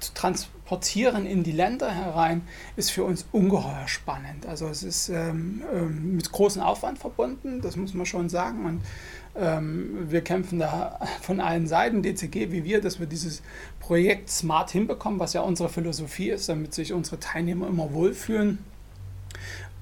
zu 0.00 0.12
transportieren 0.14 1.26
in 1.26 1.42
die 1.42 1.52
Länder 1.52 1.90
herein, 1.90 2.42
ist 2.76 2.90
für 2.90 3.04
uns 3.04 3.26
ungeheuer 3.32 3.86
spannend. 3.86 4.46
Also 4.46 4.68
es 4.68 4.82
ist 4.82 5.08
ähm, 5.08 5.62
ähm, 5.72 6.16
mit 6.16 6.30
großem 6.30 6.62
Aufwand 6.62 6.98
verbunden, 6.98 7.60
das 7.60 7.76
muss 7.76 7.94
man 7.94 8.06
schon 8.06 8.28
sagen. 8.28 8.66
Und 8.66 8.80
ähm, 9.34 10.10
wir 10.10 10.22
kämpfen 10.22 10.58
da 10.58 10.98
von 11.22 11.40
allen 11.40 11.66
Seiten, 11.66 12.02
DCG 12.02 12.50
wie 12.50 12.64
wir, 12.64 12.80
dass 12.80 13.00
wir 13.00 13.06
dieses 13.06 13.42
Projekt 13.80 14.28
smart 14.28 14.70
hinbekommen, 14.70 15.18
was 15.18 15.32
ja 15.32 15.40
unsere 15.40 15.68
Philosophie 15.68 16.30
ist, 16.30 16.48
damit 16.48 16.74
sich 16.74 16.92
unsere 16.92 17.18
Teilnehmer 17.18 17.68
immer 17.68 17.92
wohlfühlen. 17.92 18.58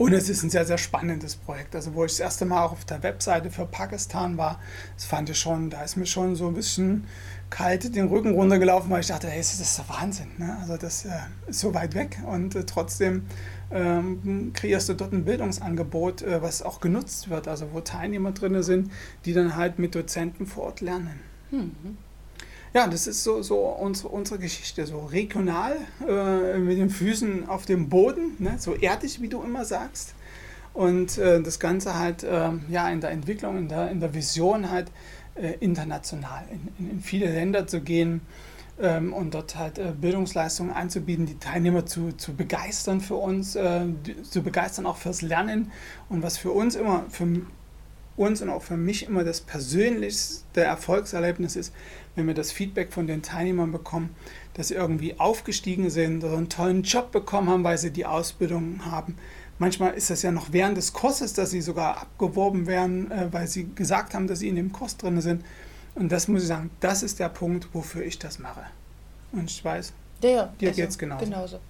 Und 0.00 0.14
es 0.14 0.30
ist 0.30 0.42
ein 0.42 0.48
sehr, 0.48 0.64
sehr 0.64 0.78
spannendes 0.78 1.36
Projekt. 1.36 1.76
Also, 1.76 1.92
wo 1.92 2.06
ich 2.06 2.12
das 2.12 2.20
erste 2.20 2.46
Mal 2.46 2.64
auch 2.64 2.72
auf 2.72 2.86
der 2.86 3.02
Webseite 3.02 3.50
für 3.50 3.66
Pakistan 3.66 4.38
war, 4.38 4.58
das 4.96 5.04
fand 5.04 5.28
ich 5.28 5.38
schon, 5.38 5.68
da 5.68 5.82
ist 5.82 5.98
mir 5.98 6.06
schon 6.06 6.36
so 6.36 6.48
ein 6.48 6.54
bisschen 6.54 7.04
kalt 7.50 7.94
den 7.94 8.08
Rücken 8.08 8.32
runtergelaufen, 8.32 8.90
weil 8.90 9.02
ich 9.02 9.08
dachte, 9.08 9.28
hey, 9.28 9.40
das 9.40 9.60
ist 9.60 9.76
der 9.76 9.90
Wahnsinn. 9.90 10.28
Ne? 10.38 10.56
Also, 10.58 10.78
das 10.78 11.04
äh, 11.04 11.10
ist 11.48 11.60
so 11.60 11.74
weit 11.74 11.94
weg 11.94 12.18
und 12.26 12.54
äh, 12.54 12.64
trotzdem 12.64 13.26
ähm, 13.70 14.52
kreierst 14.54 14.88
du 14.88 14.94
dort 14.94 15.12
ein 15.12 15.26
Bildungsangebot, 15.26 16.22
äh, 16.22 16.40
was 16.40 16.62
auch 16.62 16.80
genutzt 16.80 17.28
wird, 17.28 17.46
also 17.46 17.74
wo 17.74 17.82
Teilnehmer 17.82 18.32
drin 18.32 18.62
sind, 18.62 18.90
die 19.26 19.34
dann 19.34 19.54
halt 19.54 19.78
mit 19.78 19.94
Dozenten 19.94 20.46
vor 20.46 20.64
Ort 20.64 20.80
lernen. 20.80 21.20
Mhm. 21.50 21.98
Ja, 22.72 22.86
das 22.86 23.08
ist 23.08 23.24
so, 23.24 23.42
so 23.42 23.58
unsere, 23.58 24.10
unsere 24.10 24.38
Geschichte, 24.38 24.86
so 24.86 25.00
regional, 25.00 25.76
äh, 26.08 26.56
mit 26.56 26.78
den 26.78 26.88
Füßen 26.88 27.48
auf 27.48 27.66
dem 27.66 27.88
Boden, 27.88 28.36
ne? 28.38 28.56
so 28.58 28.76
erdig, 28.76 29.20
wie 29.20 29.28
du 29.28 29.42
immer 29.42 29.64
sagst. 29.64 30.14
Und 30.72 31.18
äh, 31.18 31.42
das 31.42 31.58
Ganze 31.58 31.98
halt 31.98 32.22
äh, 32.22 32.50
ja, 32.68 32.88
in 32.88 33.00
der 33.00 33.10
Entwicklung, 33.10 33.58
in 33.58 33.68
der, 33.68 33.90
in 33.90 33.98
der 33.98 34.14
Vision 34.14 34.70
halt 34.70 34.92
äh, 35.34 35.54
international, 35.58 36.44
in, 36.52 36.68
in, 36.78 36.90
in, 36.92 37.00
viele 37.00 37.26
Länder 37.26 37.66
zu 37.66 37.80
gehen 37.80 38.20
ähm, 38.80 39.12
und 39.12 39.34
dort 39.34 39.56
halt 39.56 39.80
äh, 39.80 39.92
Bildungsleistungen 40.00 40.72
anzubieten, 40.72 41.26
die 41.26 41.40
Teilnehmer 41.40 41.86
zu, 41.86 42.12
zu 42.12 42.36
begeistern 42.36 43.00
für 43.00 43.16
uns, 43.16 43.56
äh, 43.56 43.86
zu 44.22 44.44
begeistern 44.44 44.86
auch 44.86 44.96
fürs 44.96 45.22
Lernen. 45.22 45.72
Und 46.08 46.22
was 46.22 46.38
für 46.38 46.52
uns 46.52 46.76
immer, 46.76 47.04
für 47.08 47.26
uns 48.16 48.42
und 48.42 48.50
auch 48.50 48.62
für 48.62 48.76
mich 48.76 49.06
immer 49.06 49.24
das 49.24 49.40
persönlichste 49.40 50.62
Erfolgserlebnis 50.62 51.56
ist, 51.56 51.72
wenn 52.16 52.26
wir 52.26 52.34
das 52.34 52.52
Feedback 52.52 52.92
von 52.92 53.06
den 53.06 53.22
Teilnehmern 53.22 53.72
bekommen, 53.72 54.14
dass 54.54 54.68
sie 54.68 54.74
irgendwie 54.74 55.18
aufgestiegen 55.18 55.90
sind 55.90 56.24
oder 56.24 56.36
einen 56.36 56.48
tollen 56.48 56.82
Job 56.82 57.12
bekommen 57.12 57.48
haben, 57.48 57.64
weil 57.64 57.78
sie 57.78 57.90
die 57.90 58.06
Ausbildung 58.06 58.84
haben. 58.84 59.16
Manchmal 59.58 59.92
ist 59.94 60.10
das 60.10 60.22
ja 60.22 60.32
noch 60.32 60.52
während 60.52 60.76
des 60.76 60.92
Kurses, 60.92 61.34
dass 61.34 61.50
sie 61.50 61.60
sogar 61.60 61.98
abgeworben 61.98 62.66
werden, 62.66 63.10
äh, 63.10 63.28
weil 63.30 63.46
sie 63.46 63.70
gesagt 63.74 64.14
haben, 64.14 64.26
dass 64.26 64.40
sie 64.40 64.48
in 64.48 64.56
dem 64.56 64.72
Kurs 64.72 64.96
drin 64.96 65.20
sind. 65.20 65.44
Und 65.94 66.10
das 66.10 66.28
muss 66.28 66.42
ich 66.42 66.48
sagen, 66.48 66.70
das 66.80 67.02
ist 67.02 67.20
der 67.20 67.28
Punkt, 67.28 67.68
wofür 67.74 68.02
ich 68.02 68.18
das 68.18 68.38
mache. 68.38 68.64
Und 69.32 69.50
ich 69.50 69.64
weiß, 69.64 69.92
ja, 70.22 70.30
ja, 70.30 70.54
dir 70.60 70.68
also, 70.68 70.80
geht 70.80 70.90
es 70.90 70.98
genauso. 70.98 71.24
genauso. 71.24 71.60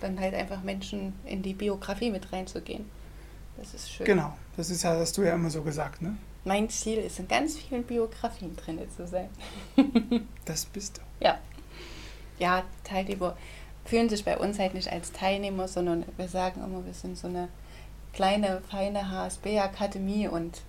Dann 0.00 0.18
halt 0.18 0.34
einfach 0.34 0.62
Menschen 0.62 1.12
in 1.24 1.42
die 1.42 1.54
Biografie 1.54 2.10
mit 2.10 2.32
reinzugehen. 2.32 2.84
Das 3.56 3.74
ist 3.74 3.90
schön. 3.90 4.06
Genau, 4.06 4.34
das 4.56 4.70
ist 4.70 4.82
ja, 4.82 4.96
hast 4.98 5.16
du 5.16 5.22
ja 5.22 5.34
immer 5.34 5.50
so 5.50 5.62
gesagt, 5.62 6.02
ne? 6.02 6.16
Mein 6.44 6.68
Ziel 6.68 6.98
ist, 6.98 7.18
in 7.18 7.28
ganz 7.28 7.56
vielen 7.56 7.84
Biografien 7.84 8.54
drin 8.56 8.78
zu 8.94 9.06
sein. 9.06 9.28
das 10.44 10.66
bist 10.66 10.98
du. 10.98 11.24
Ja. 11.24 11.38
Ja, 12.38 12.64
Teilnehmer 12.82 13.36
fühlen 13.84 14.08
sich 14.08 14.24
bei 14.24 14.36
uns 14.36 14.58
halt 14.58 14.74
nicht 14.74 14.90
als 14.90 15.12
Teilnehmer, 15.12 15.68
sondern 15.68 16.04
wir 16.16 16.28
sagen 16.28 16.62
immer, 16.62 16.84
wir 16.84 16.94
sind 16.94 17.16
so 17.16 17.28
eine 17.28 17.48
kleine, 18.12 18.62
feine 18.68 19.10
HSB-Akademie 19.10 20.28
und 20.28 20.62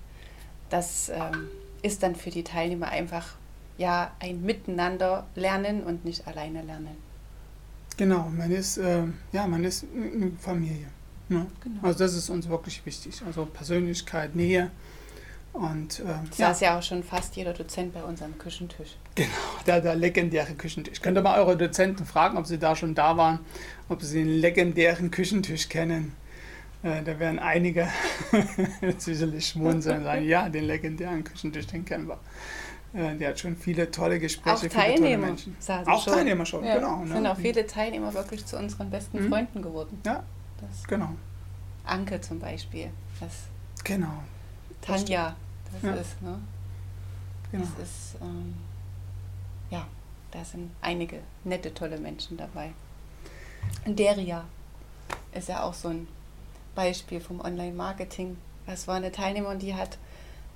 das 0.70 1.10
ähm, 1.10 1.48
ist 1.82 2.04
dann 2.04 2.16
für 2.16 2.30
die 2.30 2.44
Teilnehmer 2.44 2.88
einfach 2.90 3.36
ja 3.78 4.12
ein 4.20 4.42
Miteinander 4.42 5.28
lernen 5.36 5.84
und 5.84 6.06
nicht 6.06 6.28
alleine 6.28 6.62
lernen. 6.62 6.98
Genau, 7.98 8.30
man 8.30 8.52
ist, 8.52 8.78
äh, 8.78 9.04
ja, 9.32 9.48
man 9.48 9.64
ist 9.64 9.86
eine 9.94 10.32
Familie. 10.40 10.88
Ne? 11.28 11.46
Genau. 11.64 11.82
Also 11.82 12.00
das 12.00 12.14
ist 12.14 12.30
uns 12.30 12.48
wirklich 12.50 12.86
wichtig. 12.86 13.22
Also 13.26 13.46
Persönlichkeit, 13.46 14.36
Nähe. 14.36 14.72
Und, 15.54 16.02
äh, 16.02 16.04
ja. 16.04 16.24
saß 16.32 16.60
ja 16.60 16.78
auch 16.78 16.84
schon 16.84 17.02
fast 17.02 17.36
jeder 17.38 17.54
Dozent 17.54 17.94
bei 17.94 18.04
uns 18.04 18.22
am 18.22 18.38
Küchentisch. 18.38 18.98
Genau, 19.16 19.30
der, 19.66 19.80
der 19.80 19.96
legendäre 19.96 20.54
Küchentisch. 20.54 21.02
Könnt 21.02 21.18
ihr 21.18 21.22
mal 21.22 21.40
eure 21.40 21.56
Dozenten 21.56 22.06
fragen, 22.06 22.38
ob 22.38 22.46
sie 22.46 22.58
da 22.58 22.76
schon 22.76 22.94
da 22.94 23.16
waren, 23.16 23.40
ob 23.88 24.02
sie 24.02 24.24
den 24.24 24.40
legendären 24.40 25.12
Küchentisch 25.12 25.70
kennen. 25.70 26.14
Äh, 26.84 27.04
da 27.04 27.18
werden 27.20 27.40
einige 27.40 27.88
sicherlich 28.98 29.48
schmunzeln 29.48 30.00
und 30.00 30.04
sagen, 30.04 30.26
ja, 30.26 30.50
den 30.50 30.66
legendären 30.66 31.24
Küchentisch, 31.24 31.68
den 31.68 31.86
kennen 31.86 32.10
wir. 32.10 32.20
Äh, 32.94 33.16
der 33.16 33.30
hat 33.30 33.40
schon 33.40 33.56
viele 33.56 33.90
tolle 33.90 34.20
Gespräche, 34.20 34.68
auch 34.68 34.74
Teilnehmer, 34.74 35.28
Menschen. 35.28 35.56
Auch 35.86 36.04
schon. 36.04 36.14
Teilnehmer 36.14 36.46
schon, 36.46 36.66
ja, 36.66 36.76
genau. 36.76 37.04
Ne? 37.06 37.14
sind 37.14 37.28
auch 37.28 37.38
viele 37.38 37.66
Teilnehmer 37.66 38.14
wirklich 38.14 38.46
zu 38.46 38.58
unseren 38.58 38.90
besten 38.90 39.24
mhm. 39.24 39.30
Freunden 39.30 39.62
geworden. 39.62 40.02
Ja, 40.06 40.24
das 40.70 40.84
genau. 40.86 41.10
Anke 41.86 42.20
zum 42.22 42.40
Beispiel. 42.40 42.90
Das 43.20 43.44
genau. 43.84 44.24
Tanja, 44.82 45.36
das 45.72 45.82
ja. 45.82 45.94
ist, 45.94 46.22
ne? 46.22 46.40
Genau. 47.52 47.64
Das 47.64 47.88
ist, 47.88 48.16
ähm, 48.22 48.56
ja, 49.70 49.86
da 50.32 50.44
sind 50.44 50.72
einige 50.82 51.20
nette, 51.44 51.74
tolle 51.74 51.98
Menschen 51.98 52.38
dabei. 52.38 52.72
Deria 53.86 54.46
ist 55.34 55.50
ja 55.50 55.64
auch 55.64 55.74
so 55.74 55.90
ein 55.90 56.08
Beispiel 56.76 57.22
vom 57.22 57.40
Online-Marketing, 57.40 58.38
Es 58.68 58.88
war 58.88 58.96
eine 58.96 59.12
Teilnehmerin, 59.12 59.60
die 59.60 59.76
hat 59.76 59.98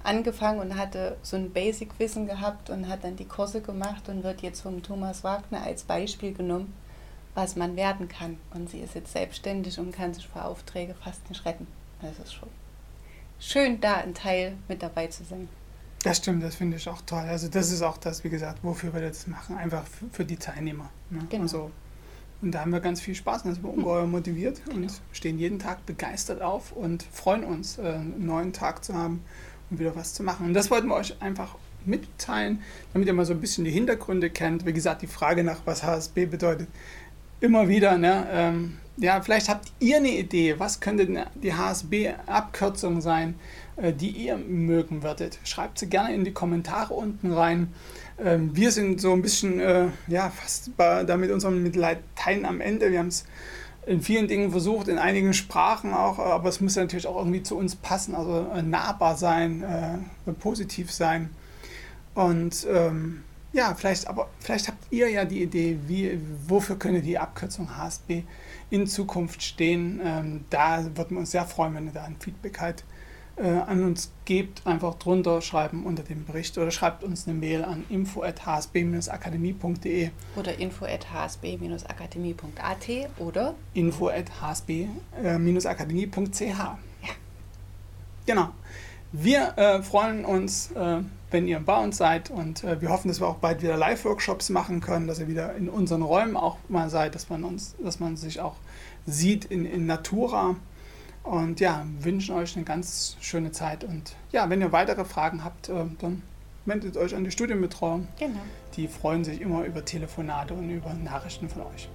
angefangen 0.04 0.60
und 0.60 0.78
hatte 0.78 1.18
so 1.22 1.38
ein 1.38 1.52
Basic-Wissen 1.52 2.26
gehabt 2.26 2.70
und 2.70 2.88
hat 2.88 3.04
dann 3.04 3.16
die 3.16 3.26
Kurse 3.26 3.62
gemacht 3.62 4.10
und 4.10 4.24
wird 4.24 4.42
jetzt 4.42 4.62
vom 4.62 4.82
Thomas 4.82 5.24
Wagner 5.24 5.64
als 5.64 5.84
Beispiel 5.84 6.34
genommen, 6.34 6.74
was 7.36 7.56
man 7.56 7.76
werden 7.76 8.08
kann. 8.08 8.38
Und 8.54 8.70
sie 8.70 8.80
ist 8.80 8.96
jetzt 8.96 9.14
selbstständig 9.14 9.80
und 9.80 9.92
kann 9.92 10.14
sich 10.14 10.28
vor 10.28 10.46
Aufträge 10.46 10.96
fast 10.96 11.30
nicht 11.30 11.46
retten. 11.46 11.68
Das 12.02 12.18
ist 12.20 12.34
schon 12.34 12.50
schön, 13.40 13.80
da 13.82 13.96
ein 13.96 14.14
Teil 14.14 14.58
mit 14.68 14.84
dabei 14.84 15.08
zu 15.08 15.24
sein. 15.24 15.48
Das 16.04 16.18
stimmt, 16.18 16.44
das 16.44 16.56
finde 16.56 16.78
ich 16.78 16.88
auch 16.88 17.02
toll. 17.06 17.24
Also 17.28 17.48
das 17.50 17.72
ist 17.72 17.82
auch 17.82 17.98
das, 17.98 18.24
wie 18.24 18.30
gesagt, 18.30 18.60
wofür 18.64 18.94
wir 18.94 19.02
das 19.02 19.28
machen, 19.28 19.58
einfach 19.58 19.84
für 20.12 20.24
die 20.24 20.38
Teilnehmer. 20.38 20.90
Ne? 21.10 21.26
Genau. 21.30 21.44
Also, 21.44 21.72
und 22.42 22.52
da 22.52 22.62
haben 22.62 22.72
wir 22.72 22.80
ganz 22.80 23.02
viel 23.02 23.16
Spaß, 23.16 23.44
da 23.44 23.52
sind 23.52 23.64
wir 23.64 23.74
ungeheuer 23.74 24.08
motiviert 24.08 24.62
genau. 24.64 24.78
und 24.78 25.02
stehen 25.12 25.38
jeden 25.38 25.60
Tag 25.60 25.86
begeistert 25.86 26.42
auf 26.42 26.72
und 26.72 27.04
freuen 27.04 27.44
uns, 27.44 27.78
äh, 27.80 27.82
einen 27.82 28.26
neuen 28.26 28.54
Tag 28.54 28.86
zu 28.86 28.94
haben 28.94 29.24
und 29.70 29.80
wieder 29.80 29.94
was 29.96 30.14
zu 30.14 30.24
machen. 30.24 30.46
Und 30.46 30.54
das 30.54 30.72
wollten 30.72 30.88
wir 30.88 30.96
euch 30.96 31.22
einfach 31.22 31.56
mitteilen, 31.86 32.62
damit 32.94 33.08
ihr 33.08 33.14
mal 33.14 33.26
so 33.26 33.34
ein 33.34 33.42
bisschen 33.42 33.66
die 33.66 33.72
Hintergründe 33.72 34.30
kennt. 34.30 34.66
Wie 34.66 34.74
gesagt, 34.74 35.02
die 35.02 35.08
Frage 35.08 35.44
nach, 35.44 35.62
was 35.66 35.84
HSB 35.84 36.28
bedeutet, 36.28 36.70
immer 37.42 37.68
wieder. 37.68 37.98
Ne? 37.98 38.28
Ähm, 38.32 38.78
ja, 38.98 39.22
vielleicht 39.22 39.50
habt 39.50 39.72
ihr 39.80 39.98
eine 39.98 40.10
Idee, 40.10 40.60
was 40.60 40.80
könnte 40.80 41.26
die 41.36 41.54
HSB-Abkürzung 41.54 43.02
sein, 43.02 43.36
äh, 43.78 43.94
die 43.94 44.10
ihr 44.10 44.38
mögen 44.38 45.04
würdet. 45.04 45.40
Schreibt 45.44 45.80
sie 45.80 45.88
gerne 45.88 46.14
in 46.14 46.26
die 46.26 46.34
Kommentare 46.34 46.94
unten 46.94 47.32
rein. 47.32 47.74
Ähm, 48.22 48.56
wir 48.56 48.72
sind 48.72 49.00
so 49.00 49.14
ein 49.14 49.22
bisschen, 49.22 49.60
äh, 49.60 49.88
ja, 50.08 50.30
fast 50.30 50.76
bei, 50.76 51.04
da 51.04 51.16
mit 51.16 51.32
unserem 51.32 51.64
mit 51.64 51.76
Latein 51.76 52.46
am 52.46 52.60
Ende. 52.60 52.92
Wir 52.92 53.00
haben 53.00 53.08
es 53.08 53.26
in 53.86 54.02
vielen 54.02 54.28
Dingen 54.28 54.52
versucht, 54.52 54.88
in 54.88 54.98
einigen 54.98 55.34
Sprachen 55.34 55.94
auch, 55.94 56.20
aber 56.20 56.50
es 56.50 56.60
muss 56.60 56.76
natürlich 56.76 57.08
auch 57.08 57.18
irgendwie 57.18 57.42
zu 57.42 57.58
uns 57.58 57.76
passen, 57.76 58.14
also 58.16 58.48
äh, 58.54 58.62
nahbar 58.62 59.16
sein, 59.16 59.64
äh, 59.64 60.32
positiv 60.34 60.92
sein. 60.92 61.30
Und 62.14 62.68
ähm, 62.70 63.24
ja, 63.52 63.74
vielleicht, 63.74 64.08
aber 64.08 64.30
vielleicht 64.40 64.68
habt 64.68 64.86
ihr 64.92 65.10
ja 65.10 65.26
die 65.26 65.42
Idee, 65.42 65.80
wie, 65.88 66.20
wofür 66.48 66.78
könnte 66.78 67.02
die 67.02 67.18
Abkürzung 67.18 67.76
HSB 67.76 68.22
in 68.70 68.86
Zukunft 68.86 69.42
stehen. 69.42 70.00
Ähm, 70.04 70.46
da 70.50 70.84
würden 70.96 71.12
wir 71.12 71.20
uns 71.20 71.32
sehr 71.32 71.46
freuen, 71.46 71.74
wenn 71.74 71.88
ihr 71.88 71.94
da 71.94 72.04
ein 72.04 72.18
Feedback 72.20 72.60
halt 72.60 72.84
äh, 73.38 73.48
an 73.48 73.82
uns 73.84 74.12
gebt. 74.26 74.68
Einfach 74.68 74.96
drunter 74.96 75.42
schreiben 75.42 75.86
unter 75.86 76.04
dem 76.04 76.26
Bericht 76.26 76.58
oder 76.58 76.72
schreibt 76.72 77.02
uns 77.04 77.26
eine 77.28 77.38
Mail 77.38 77.64
an 77.64 77.86
info@hsb-akademie.de 77.90 80.10
oder 80.36 80.60
info@hsb-akademie.at 80.60 82.90
oder 83.18 83.56
info@hsb-akademie.ch. 83.74 86.42
Ja. 86.42 86.78
Genau. 88.26 88.50
Wir 89.12 89.58
äh, 89.58 89.82
freuen 89.82 90.24
uns, 90.24 90.70
äh, 90.72 91.02
wenn 91.32 91.48
ihr 91.48 91.60
bei 91.60 91.82
uns 91.82 91.98
seid 91.98 92.30
und 92.30 92.64
äh, 92.64 92.82
wir 92.82 92.90
hoffen, 92.90 93.08
dass 93.08 93.20
wir 93.20 93.28
auch 93.28 93.36
bald 93.38 93.62
wieder 93.62 93.78
Live-Workshops 93.78 94.50
machen 94.50 94.82
können, 94.82 95.08
dass 95.08 95.20
ihr 95.20 95.28
wieder 95.28 95.56
in 95.56 95.70
unseren 95.70 96.02
Räumen 96.02 96.36
auch 96.36 96.58
mal 96.68 96.90
seid, 96.90 97.16
dass 97.16 97.30
man 97.30 97.44
uns, 97.44 97.76
dass 97.84 98.00
man 98.00 98.18
sich 98.18 98.40
auch 98.40 98.56
sieht 99.06 99.46
in, 99.46 99.66
in 99.66 99.86
Natura. 99.86 100.56
Und 101.24 101.60
ja, 101.60 101.86
wünschen 102.00 102.36
euch 102.36 102.56
eine 102.56 102.66
ganz 102.66 103.18
schöne 103.20 103.52
Zeit. 103.52 103.84
Und 103.84 104.16
ja, 104.32 104.50
wenn 104.50 104.62
ihr 104.62 104.72
weitere 104.72 105.06
Fragen 105.06 105.44
habt, 105.44 105.70
äh, 105.70 105.86
dann 106.00 106.24
wendet 106.66 106.98
euch 106.98 107.16
an 107.16 107.24
die 107.24 107.32
Studienbetreuung. 107.32 108.08
Genau. 108.18 108.40
Die 108.76 108.88
freuen 108.88 109.24
sich 109.24 109.42
immer 109.42 109.66
über 109.66 109.84
Telefonate 109.84 110.54
und 110.54 110.70
über 110.70 110.94
Nachrichten 110.94 111.50
von 111.50 111.64
euch. 111.64 111.90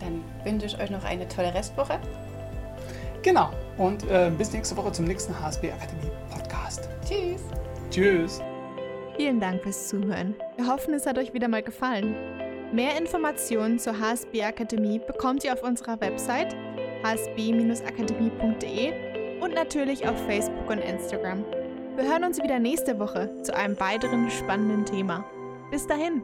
Dann 0.00 0.22
wünsche 0.44 0.66
ich 0.66 0.78
euch 0.78 0.90
noch 0.90 1.04
eine 1.04 1.26
tolle 1.28 1.54
Restwoche. 1.54 1.98
Genau. 3.22 3.50
Und 3.78 4.08
äh, 4.08 4.30
bis 4.36 4.52
nächste 4.52 4.76
Woche 4.76 4.92
zum 4.92 5.06
nächsten 5.06 5.38
HSB 5.40 5.72
Akademie 5.72 6.12
Podcast. 6.30 6.88
Tschüss. 7.04 7.40
Tschüss. 7.90 8.40
Vielen 9.16 9.40
Dank 9.40 9.62
fürs 9.62 9.88
Zuhören. 9.88 10.34
Wir 10.56 10.66
hoffen, 10.66 10.92
es 10.92 11.06
hat 11.06 11.16
euch 11.18 11.32
wieder 11.32 11.48
mal 11.48 11.62
gefallen. 11.62 12.14
Mehr 12.72 12.98
Informationen 12.98 13.78
zur 13.78 13.98
HSB 13.98 14.42
Akademie 14.42 14.98
bekommt 14.98 15.44
ihr 15.44 15.54
auf 15.54 15.62
unserer 15.62 15.98
Website 16.00 16.54
hsb-akademie.de 17.02 19.40
und 19.40 19.54
natürlich 19.54 20.06
auf 20.06 20.22
Facebook 20.26 20.68
und 20.68 20.78
Instagram. 20.78 21.44
Wir 21.96 22.04
hören 22.04 22.24
uns 22.24 22.42
wieder 22.42 22.58
nächste 22.58 22.98
Woche 22.98 23.30
zu 23.42 23.56
einem 23.56 23.80
weiteren 23.80 24.30
spannenden 24.30 24.84
Thema. 24.84 25.24
Bis 25.70 25.86
dahin! 25.86 26.22